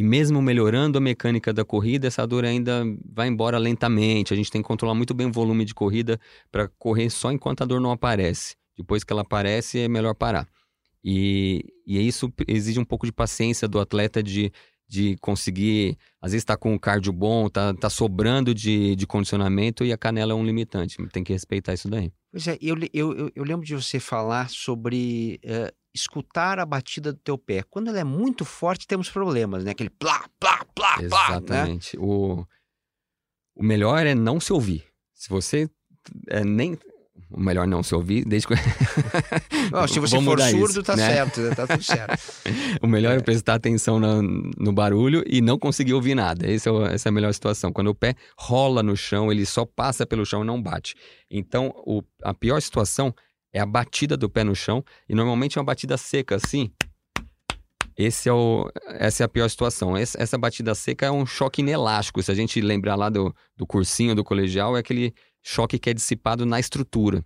[0.00, 4.32] e mesmo melhorando a mecânica da corrida, essa dor ainda vai embora lentamente.
[4.32, 6.18] A gente tem que controlar muito bem o volume de corrida
[6.50, 8.56] para correr só enquanto a dor não aparece.
[8.74, 10.48] Depois que ela aparece, é melhor parar.
[11.04, 14.50] E, e isso exige um pouco de paciência do atleta de
[14.88, 19.84] de conseguir, às vezes está com o cardio bom, tá, tá sobrando de, de condicionamento
[19.84, 20.96] e a canela é um limitante.
[21.12, 22.12] Tem que respeitar isso daí.
[22.32, 27.18] Pois é, eu, eu, eu lembro de você falar sobre uh, escutar a batida do
[27.18, 27.62] teu pé.
[27.68, 29.72] Quando ela é muito forte, temos problemas, né?
[29.72, 30.98] Aquele plá, plá, plá, plá.
[30.98, 31.04] Né?
[31.04, 31.96] Exatamente.
[31.96, 32.02] Né?
[32.02, 32.46] O,
[33.56, 34.86] o melhor é não se ouvir.
[35.14, 35.68] Se você
[36.28, 36.78] é, nem
[37.30, 38.54] o melhor não se ouvir, desde que...
[39.88, 41.14] se você for surdo, isso, tá né?
[41.14, 41.54] certo, né?
[41.54, 42.20] tá tudo certo.
[42.82, 43.16] o melhor é.
[43.16, 46.50] é prestar atenção no, no, barulho e não conseguir ouvir nada.
[46.50, 47.72] Esse é o, essa é a melhor situação.
[47.72, 50.96] Quando o pé rola no chão, ele só passa pelo chão e não bate.
[51.30, 53.14] Então, o, a pior situação
[53.52, 56.70] é a batida do pé no chão, e normalmente é uma batida seca, assim.
[57.96, 59.96] Esse é o, essa é a pior situação.
[59.96, 62.22] Essa, essa batida seca é um choque inelástico.
[62.22, 65.94] Se a gente lembrar lá do, do cursinho do colegial, é aquele choque que é
[65.94, 67.22] dissipado na estrutura.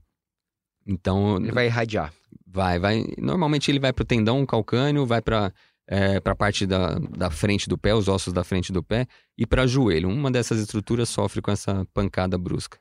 [0.86, 1.36] Então.
[1.36, 2.12] Ele vai irradiar.
[2.46, 3.04] Vai, vai.
[3.18, 5.52] Normalmente ele vai para o tendão calcâneo, vai para
[5.86, 9.06] é, a parte da, da frente do pé, os ossos da frente do pé,
[9.36, 10.08] e para joelho.
[10.08, 12.78] Uma dessas estruturas sofre com essa pancada brusca.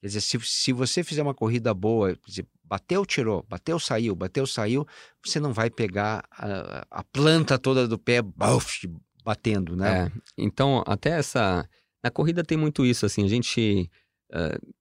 [0.00, 2.16] Quer dizer, se, se você fizer uma corrida boa,
[2.70, 4.86] bateu, tirou, bateu, saiu, bateu, saiu,
[5.24, 8.20] você não vai pegar a, a planta toda do pé
[9.24, 10.06] batendo, né?
[10.06, 11.68] É, então, até essa.
[12.02, 13.90] Na corrida tem muito isso, assim, a gente
[14.32, 14.74] uh,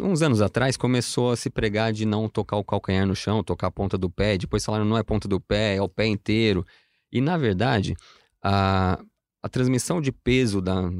[0.00, 3.66] uns anos atrás começou a se pregar de não tocar o calcanhar no chão, tocar
[3.66, 4.38] a ponta do pé.
[4.38, 6.64] Depois falaram não é ponta do pé, é o pé inteiro.
[7.10, 7.94] E na verdade,
[8.42, 8.98] a,
[9.42, 10.90] a transmissão de peso da,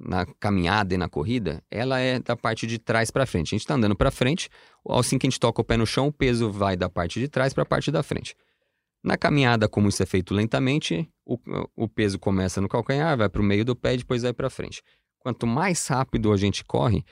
[0.00, 3.48] na caminhada e na corrida, ela é da parte de trás para frente.
[3.48, 4.48] A gente está andando para frente,
[4.88, 7.28] assim que a gente toca o pé no chão, o peso vai da parte de
[7.28, 8.34] trás para a parte da frente.
[9.02, 11.38] Na caminhada, como isso é feito lentamente, o,
[11.76, 14.48] o peso começa no calcanhar, vai para o meio do pé e depois vai para
[14.50, 14.82] frente.
[15.18, 17.04] Quanto mais rápido a gente corre,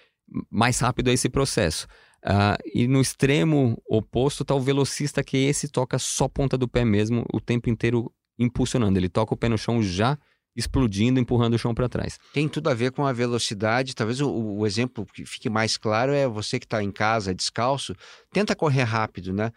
[0.51, 1.87] mais rápido é esse processo.
[2.25, 6.85] Uh, e no extremo oposto está o velocista, que esse toca só ponta do pé
[6.85, 8.99] mesmo, o tempo inteiro impulsionando.
[8.99, 10.19] Ele toca o pé no chão já
[10.59, 12.19] explodindo, empurrando o chão para trás.
[12.35, 13.95] Tem tudo a ver com a velocidade.
[13.95, 17.95] Talvez o, o exemplo que fique mais claro é você que está em casa descalço,
[18.33, 19.53] tenta correr rápido, né?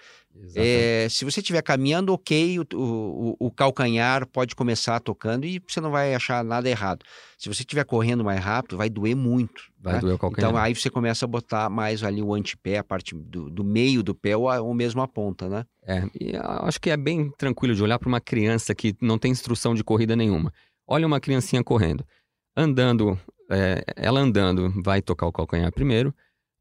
[0.55, 5.81] É, se você estiver caminhando, ok, o, o, o, calcanhar pode começar tocando e você
[5.81, 7.03] não vai achar nada errado.
[7.37, 9.63] Se você estiver correndo mais rápido, vai doer muito.
[9.79, 9.99] Vai né?
[9.99, 10.49] doer o calcanhar.
[10.49, 14.01] Então aí você começa a botar mais ali o antepé, a parte do, do meio
[14.01, 15.65] do pé ou, a, ou mesmo a ponta, né?
[15.85, 19.31] É, e acho que é bem tranquilo de olhar para uma criança que não tem
[19.31, 20.53] instrução de corrida nenhuma.
[20.91, 22.05] Olha uma criancinha correndo.
[22.53, 23.17] Andando,
[23.49, 26.13] é, ela andando vai tocar o calcanhar primeiro.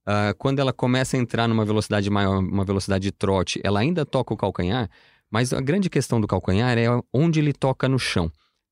[0.06, 4.06] Uh, quando ela começa a entrar numa velocidade maior, uma velocidade de trote, ela ainda
[4.06, 4.88] toca o calcanhar,
[5.28, 8.30] mas a grande questão do calcanhar é onde ele toca no chão.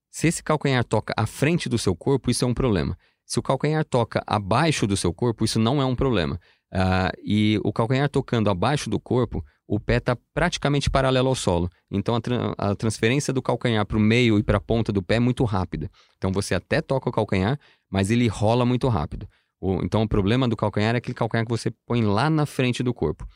[0.09, 2.97] Se esse calcanhar toca à frente do seu corpo, isso é um problema.
[3.27, 6.39] Se o calcanhar toca abaixo do seu corpo, isso não é um problema.
[6.73, 11.71] Uh, e o calcanhar tocando abaixo do corpo, o pé está praticamente paralelo ao solo.
[11.91, 15.03] Então a, tra a transferência do calcanhar para o meio e para a ponta do
[15.03, 15.91] pé é muito rápida.
[16.17, 17.61] Então você até toca o calcanhar,
[17.91, 19.29] mas ele rola muito rápido.
[19.61, 22.83] O, então o problema do calcanhar é aquele calcanhar que você põe lá na frente
[22.83, 23.29] do corpo.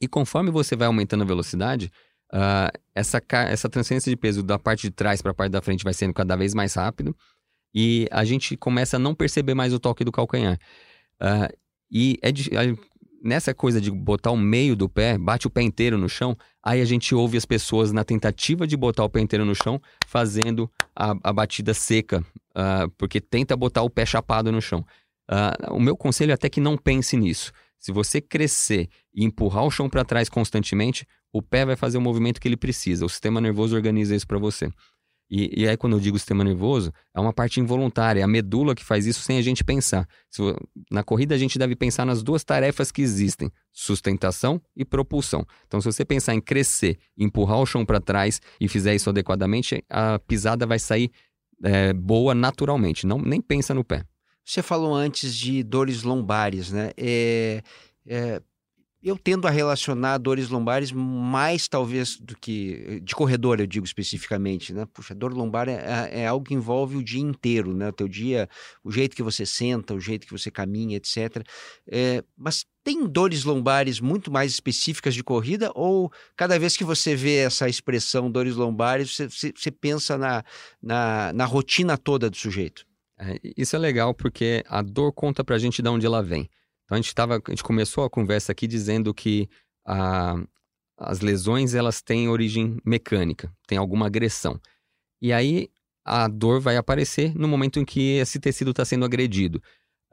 [0.00, 1.92] E conforme você vai aumentando a velocidade,
[2.34, 5.84] uh, essa, essa transferência de peso da parte de trás para a parte da frente
[5.84, 7.16] vai sendo cada vez mais rápido
[7.72, 10.58] e a gente começa a não perceber mais o toque do calcanhar.
[11.22, 11.56] Uh,
[11.88, 12.32] e é
[13.22, 16.80] nessa coisa de botar o meio do pé, bate o pé inteiro no chão, aí
[16.80, 20.70] a gente ouve as pessoas na tentativa de botar o pé inteiro no chão, fazendo
[20.94, 24.84] a, a batida seca, uh, porque tenta botar o pé chapado no chão.
[25.30, 27.52] Uh, o meu conselho é até que não pense nisso.
[27.78, 32.00] Se você crescer e empurrar o chão para trás constantemente, o pé vai fazer o
[32.00, 33.04] movimento que ele precisa.
[33.04, 34.70] O sistema nervoso organiza isso para você.
[35.28, 38.74] E, e, aí, quando eu digo sistema nervoso, é uma parte involuntária, é a medula
[38.74, 40.06] que faz isso sem a gente pensar.
[40.30, 40.40] Se,
[40.90, 45.44] na corrida, a gente deve pensar nas duas tarefas que existem: sustentação e propulsão.
[45.66, 49.84] Então, se você pensar em crescer, empurrar o chão para trás e fizer isso adequadamente,
[49.90, 51.10] a pisada vai sair
[51.62, 53.06] é, boa naturalmente.
[53.06, 54.04] Não, nem pensa no pé.
[54.44, 56.92] Você falou antes de dores lombares, né?
[56.96, 57.62] É,
[58.06, 58.40] é,
[59.06, 64.74] eu tendo a relacionar dores lombares mais talvez do que de corredor, eu digo especificamente,
[64.74, 64.84] né?
[64.92, 67.88] Puxa, dor lombar é, é, é, algo que envolve o dia inteiro, né?
[67.88, 68.48] O teu dia,
[68.82, 71.46] o jeito que você senta, o jeito que você caminha, etc.
[71.88, 77.14] É, mas tem dores lombares muito mais específicas de corrida ou cada vez que você
[77.14, 80.42] vê essa expressão dores lombares, você, você, você pensa na,
[80.82, 82.84] na, na rotina toda do sujeito?
[83.16, 86.50] É, isso é legal porque a dor conta pra gente de onde ela vem.
[86.86, 89.48] Então a gente, tava, a gente começou a conversa aqui dizendo que
[89.84, 90.36] a,
[90.96, 94.58] as lesões elas têm origem mecânica, tem alguma agressão.
[95.20, 95.68] E aí
[96.04, 99.60] a dor vai aparecer no momento em que esse tecido está sendo agredido.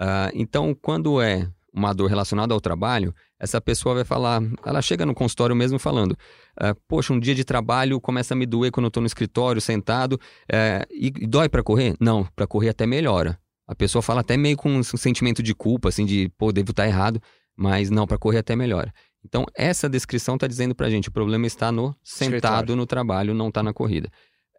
[0.02, 5.06] Uh, então, quando é uma dor relacionada ao trabalho, essa pessoa vai falar, ela chega
[5.06, 8.86] no consultório mesmo falando, uh, poxa, um dia de trabalho começa a me doer quando
[8.86, 11.96] eu estou no escritório sentado, uh, e, e dói para correr?
[12.00, 13.40] Não, para correr até melhora.
[13.68, 16.86] A pessoa fala até meio com um sentimento de culpa, assim, de, pô, devo estar
[16.86, 17.22] errado,
[17.56, 18.92] mas não, para correr até melhor.
[19.26, 23.34] Então, essa descrição está dizendo para a gente, o problema está no sentado no trabalho,
[23.34, 24.10] não está na corrida.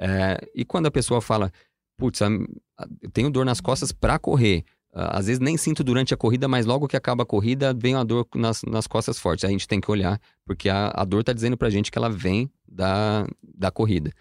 [0.00, 1.52] É, e quando a pessoa fala,
[1.98, 6.46] putz, eu tenho dor nas costas para correr, às vezes nem sinto durante a corrida,
[6.46, 9.44] mas logo que acaba a corrida, vem a dor nas, nas costas fortes.
[9.44, 11.90] Aí a gente tem que olhar, porque a, a dor está dizendo para a gente
[11.90, 14.12] que ela vem da, da corrida.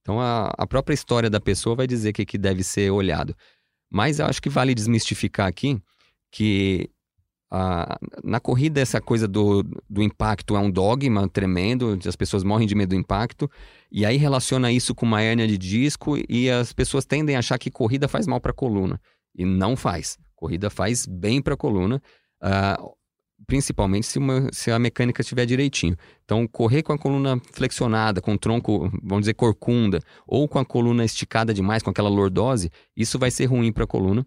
[0.00, 3.36] Então, a, a própria história da pessoa vai dizer que, que deve ser olhado.
[3.92, 5.78] Mas eu acho que vale desmistificar aqui
[6.30, 6.90] que
[7.50, 12.66] a, na corrida essa coisa do, do impacto é um dogma tremendo, as pessoas morrem
[12.66, 13.50] de medo do impacto,
[13.90, 17.58] e aí relaciona isso com uma hérnia de disco e as pessoas tendem a achar
[17.58, 18.98] que corrida faz mal para a coluna.
[19.34, 20.18] E não faz.
[20.34, 22.02] Corrida faz bem para a coluna,
[22.42, 22.96] uh,
[23.46, 25.96] principalmente se, uma, se a mecânica estiver direitinho.
[26.24, 30.64] Então, correr com a coluna flexionada, com o tronco, vamos dizer, corcunda, ou com a
[30.64, 34.26] coluna esticada demais, com aquela lordose, isso vai ser ruim para a coluna.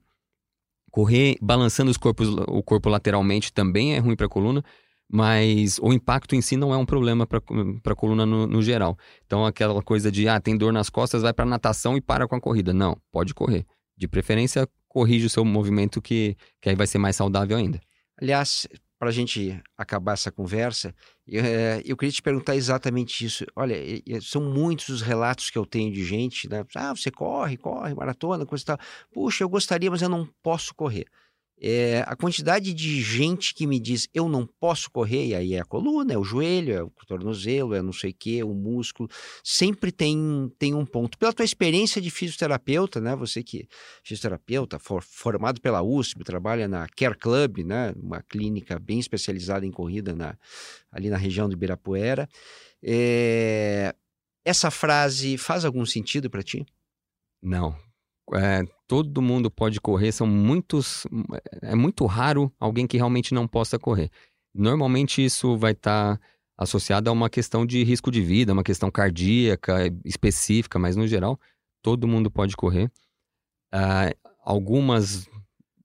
[0.91, 4.63] Correr balançando os corpos, o corpo lateralmente também é ruim para a coluna,
[5.11, 7.39] mas o impacto em si não é um problema para
[7.85, 8.97] a coluna no, no, geral.
[9.25, 12.35] Então, aquela coisa de, ah, tem dor nas costas, vai para natação e para com
[12.35, 12.73] a corrida.
[12.73, 13.65] Não, pode correr.
[13.97, 17.79] De preferência, corrige o seu movimento, que, que aí vai ser mais saudável ainda.
[18.19, 18.67] Aliás,
[19.05, 20.91] para a gente acabar essa conversa,
[21.27, 23.45] eu, é, eu, queria te perguntar exatamente isso.
[23.55, 23.75] Olha,
[24.19, 26.65] são muitos os relatos que eu tenho de gente, né?
[26.75, 28.79] Ah, você corre, corre, maratona, coisa e tal.
[29.13, 31.05] Puxa, eu gostaria, mas eu não posso correr.
[31.61, 35.61] É, a quantidade de gente que me diz eu não posso correr, e aí é
[35.61, 39.09] a coluna, é o joelho, é o tornozelo, é não sei o que, o músculo,
[39.43, 41.17] sempre tem, tem um ponto.
[41.17, 43.15] Pela tua experiência de fisioterapeuta, né?
[43.15, 43.65] Você que é
[44.03, 47.93] fisioterapeuta, for, formado pela USP, trabalha na Care Club, né?
[47.95, 50.37] Uma clínica bem especializada em corrida na,
[50.91, 52.27] ali na região do Ibirapuera.
[52.83, 53.95] É,
[54.43, 56.65] essa frase faz algum sentido para ti?
[57.41, 57.75] Não.
[58.33, 61.05] É, todo mundo pode correr, são muitos.
[61.61, 64.09] É muito raro alguém que realmente não possa correr.
[64.53, 66.21] Normalmente isso vai estar tá
[66.57, 71.39] associado a uma questão de risco de vida, uma questão cardíaca específica, mas no geral,
[71.81, 72.91] todo mundo pode correr.
[73.73, 75.27] Uh, algumas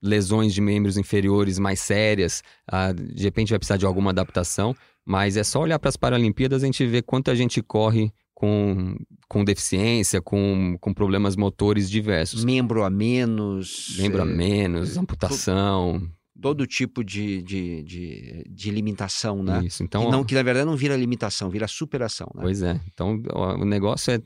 [0.02, 2.42] lesões de membros inferiores mais sérias,
[2.72, 4.74] uh, de repente vai precisar de alguma adaptação,
[5.04, 8.96] mas é só olhar para as Paralimpíadas e a gente vê quanta gente corre com,
[9.28, 12.42] com deficiência, com, com problemas motores diversos.
[12.42, 13.96] Membro a menos.
[13.98, 16.10] Membro a é, menos, é, amputação.
[16.40, 19.62] Todo tipo de, de, de, de limitação, né?
[19.62, 20.06] Isso, então...
[20.06, 22.40] Que, não, que na verdade não vira limitação, vira superação, né?
[22.40, 22.80] Pois é.
[22.90, 24.18] Então o negócio é...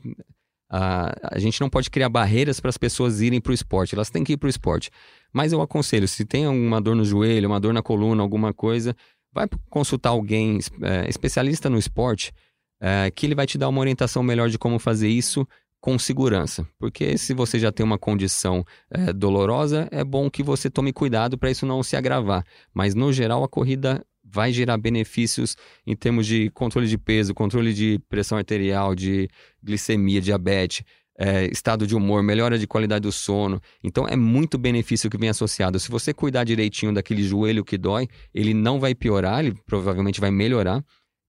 [0.69, 4.09] A, a gente não pode criar barreiras para as pessoas irem para o esporte, elas
[4.09, 4.89] têm que ir para o esporte.
[5.33, 8.95] Mas eu aconselho, se tem alguma dor no joelho, uma dor na coluna, alguma coisa,
[9.33, 12.31] vai consultar alguém é, especialista no esporte,
[12.79, 15.47] é, que ele vai te dar uma orientação melhor de como fazer isso
[15.85, 16.67] com segurança.
[16.79, 21.37] Porque se você já tem uma condição é, dolorosa, é bom que você tome cuidado
[21.37, 22.43] para isso não se agravar.
[22.73, 25.55] Mas no geral, a corrida vai gerar benefícios
[25.85, 29.29] em termos de controle de peso, controle de pressão arterial, de
[29.63, 30.83] glicemia, diabetes.
[31.17, 33.61] É, estado de humor, melhora de qualidade do sono.
[33.81, 35.79] Então é muito benefício que vem associado.
[35.79, 40.29] Se você cuidar direitinho daquele joelho que dói, ele não vai piorar, ele provavelmente vai
[40.29, 40.83] melhorar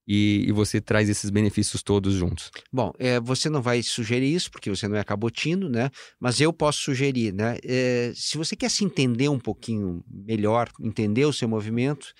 [0.07, 2.49] e, e, você traz esses benefícios todos juntos.
[2.71, 5.89] Bom, é, você não vai sugerir isso, porque você não é cabotino, né?
[6.19, 7.57] Mas eu posso sugerir, né?
[7.63, 12.13] É, se você quer se entender um pouquinho melhor, entender o seu movimento,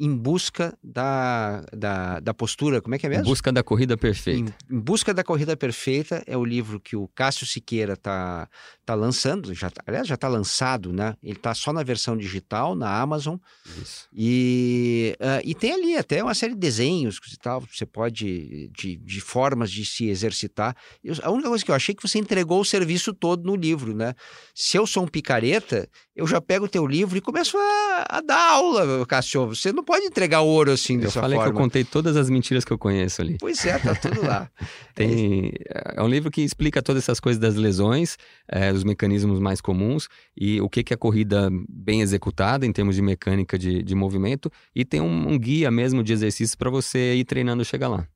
[0.00, 3.24] em busca da, da, da, postura, como é que é mesmo?
[3.24, 4.54] Em busca da corrida perfeita.
[4.70, 8.48] Em, em busca da corrida perfeita é o livro que o Cássio Siqueira está
[8.86, 11.16] tá lançando, já, tá, aliás, já está lançado, né?
[11.20, 13.36] Ele está só na versão digital, na Amazon.
[13.82, 14.08] Isso.
[14.12, 18.96] E, uh, e tem ali até uma série de desenhos e tal, você pode, de,
[18.96, 20.76] de formas de se exercitar.
[21.02, 23.56] Eu, a única coisa que eu achei é que você entregou o serviço todo no
[23.56, 24.14] livro, né?
[24.54, 28.20] Se eu sou um picareta, eu já pego o teu livro e começo a, a
[28.20, 29.48] dar aula, Cássio.
[29.48, 31.28] Você não pode entregar ouro assim dessa forma.
[31.28, 33.38] Eu falei que eu contei todas as mentiras que eu conheço ali.
[33.40, 34.50] Pois é, tá tudo lá.
[34.94, 35.50] Tem,
[35.96, 40.06] é um livro que explica todas essas coisas das lesões, é, os mecanismos mais comuns
[40.36, 44.52] e o que, que é corrida bem executada em termos de mecânica de, de movimento
[44.74, 48.06] e tem um, um guia mesmo de exercícios para você ir treinando chegar lá.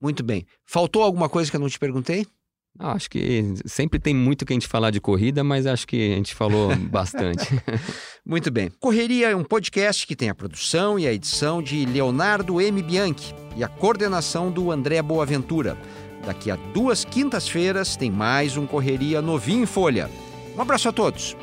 [0.00, 0.44] Muito bem.
[0.64, 2.26] Faltou alguma coisa que eu não te perguntei?
[2.78, 6.12] Ah, acho que sempre tem muito que a gente falar de corrida, mas acho que
[6.12, 7.46] a gente falou bastante.
[8.24, 8.70] muito bem.
[8.80, 12.82] Correria é um podcast que tem a produção e a edição de Leonardo M.
[12.82, 15.76] Bianchi e a coordenação do André Boaventura.
[16.24, 20.10] Daqui a duas quintas-feiras tem mais um Correria novinho em folha.
[20.56, 21.36] Um abraço a todos.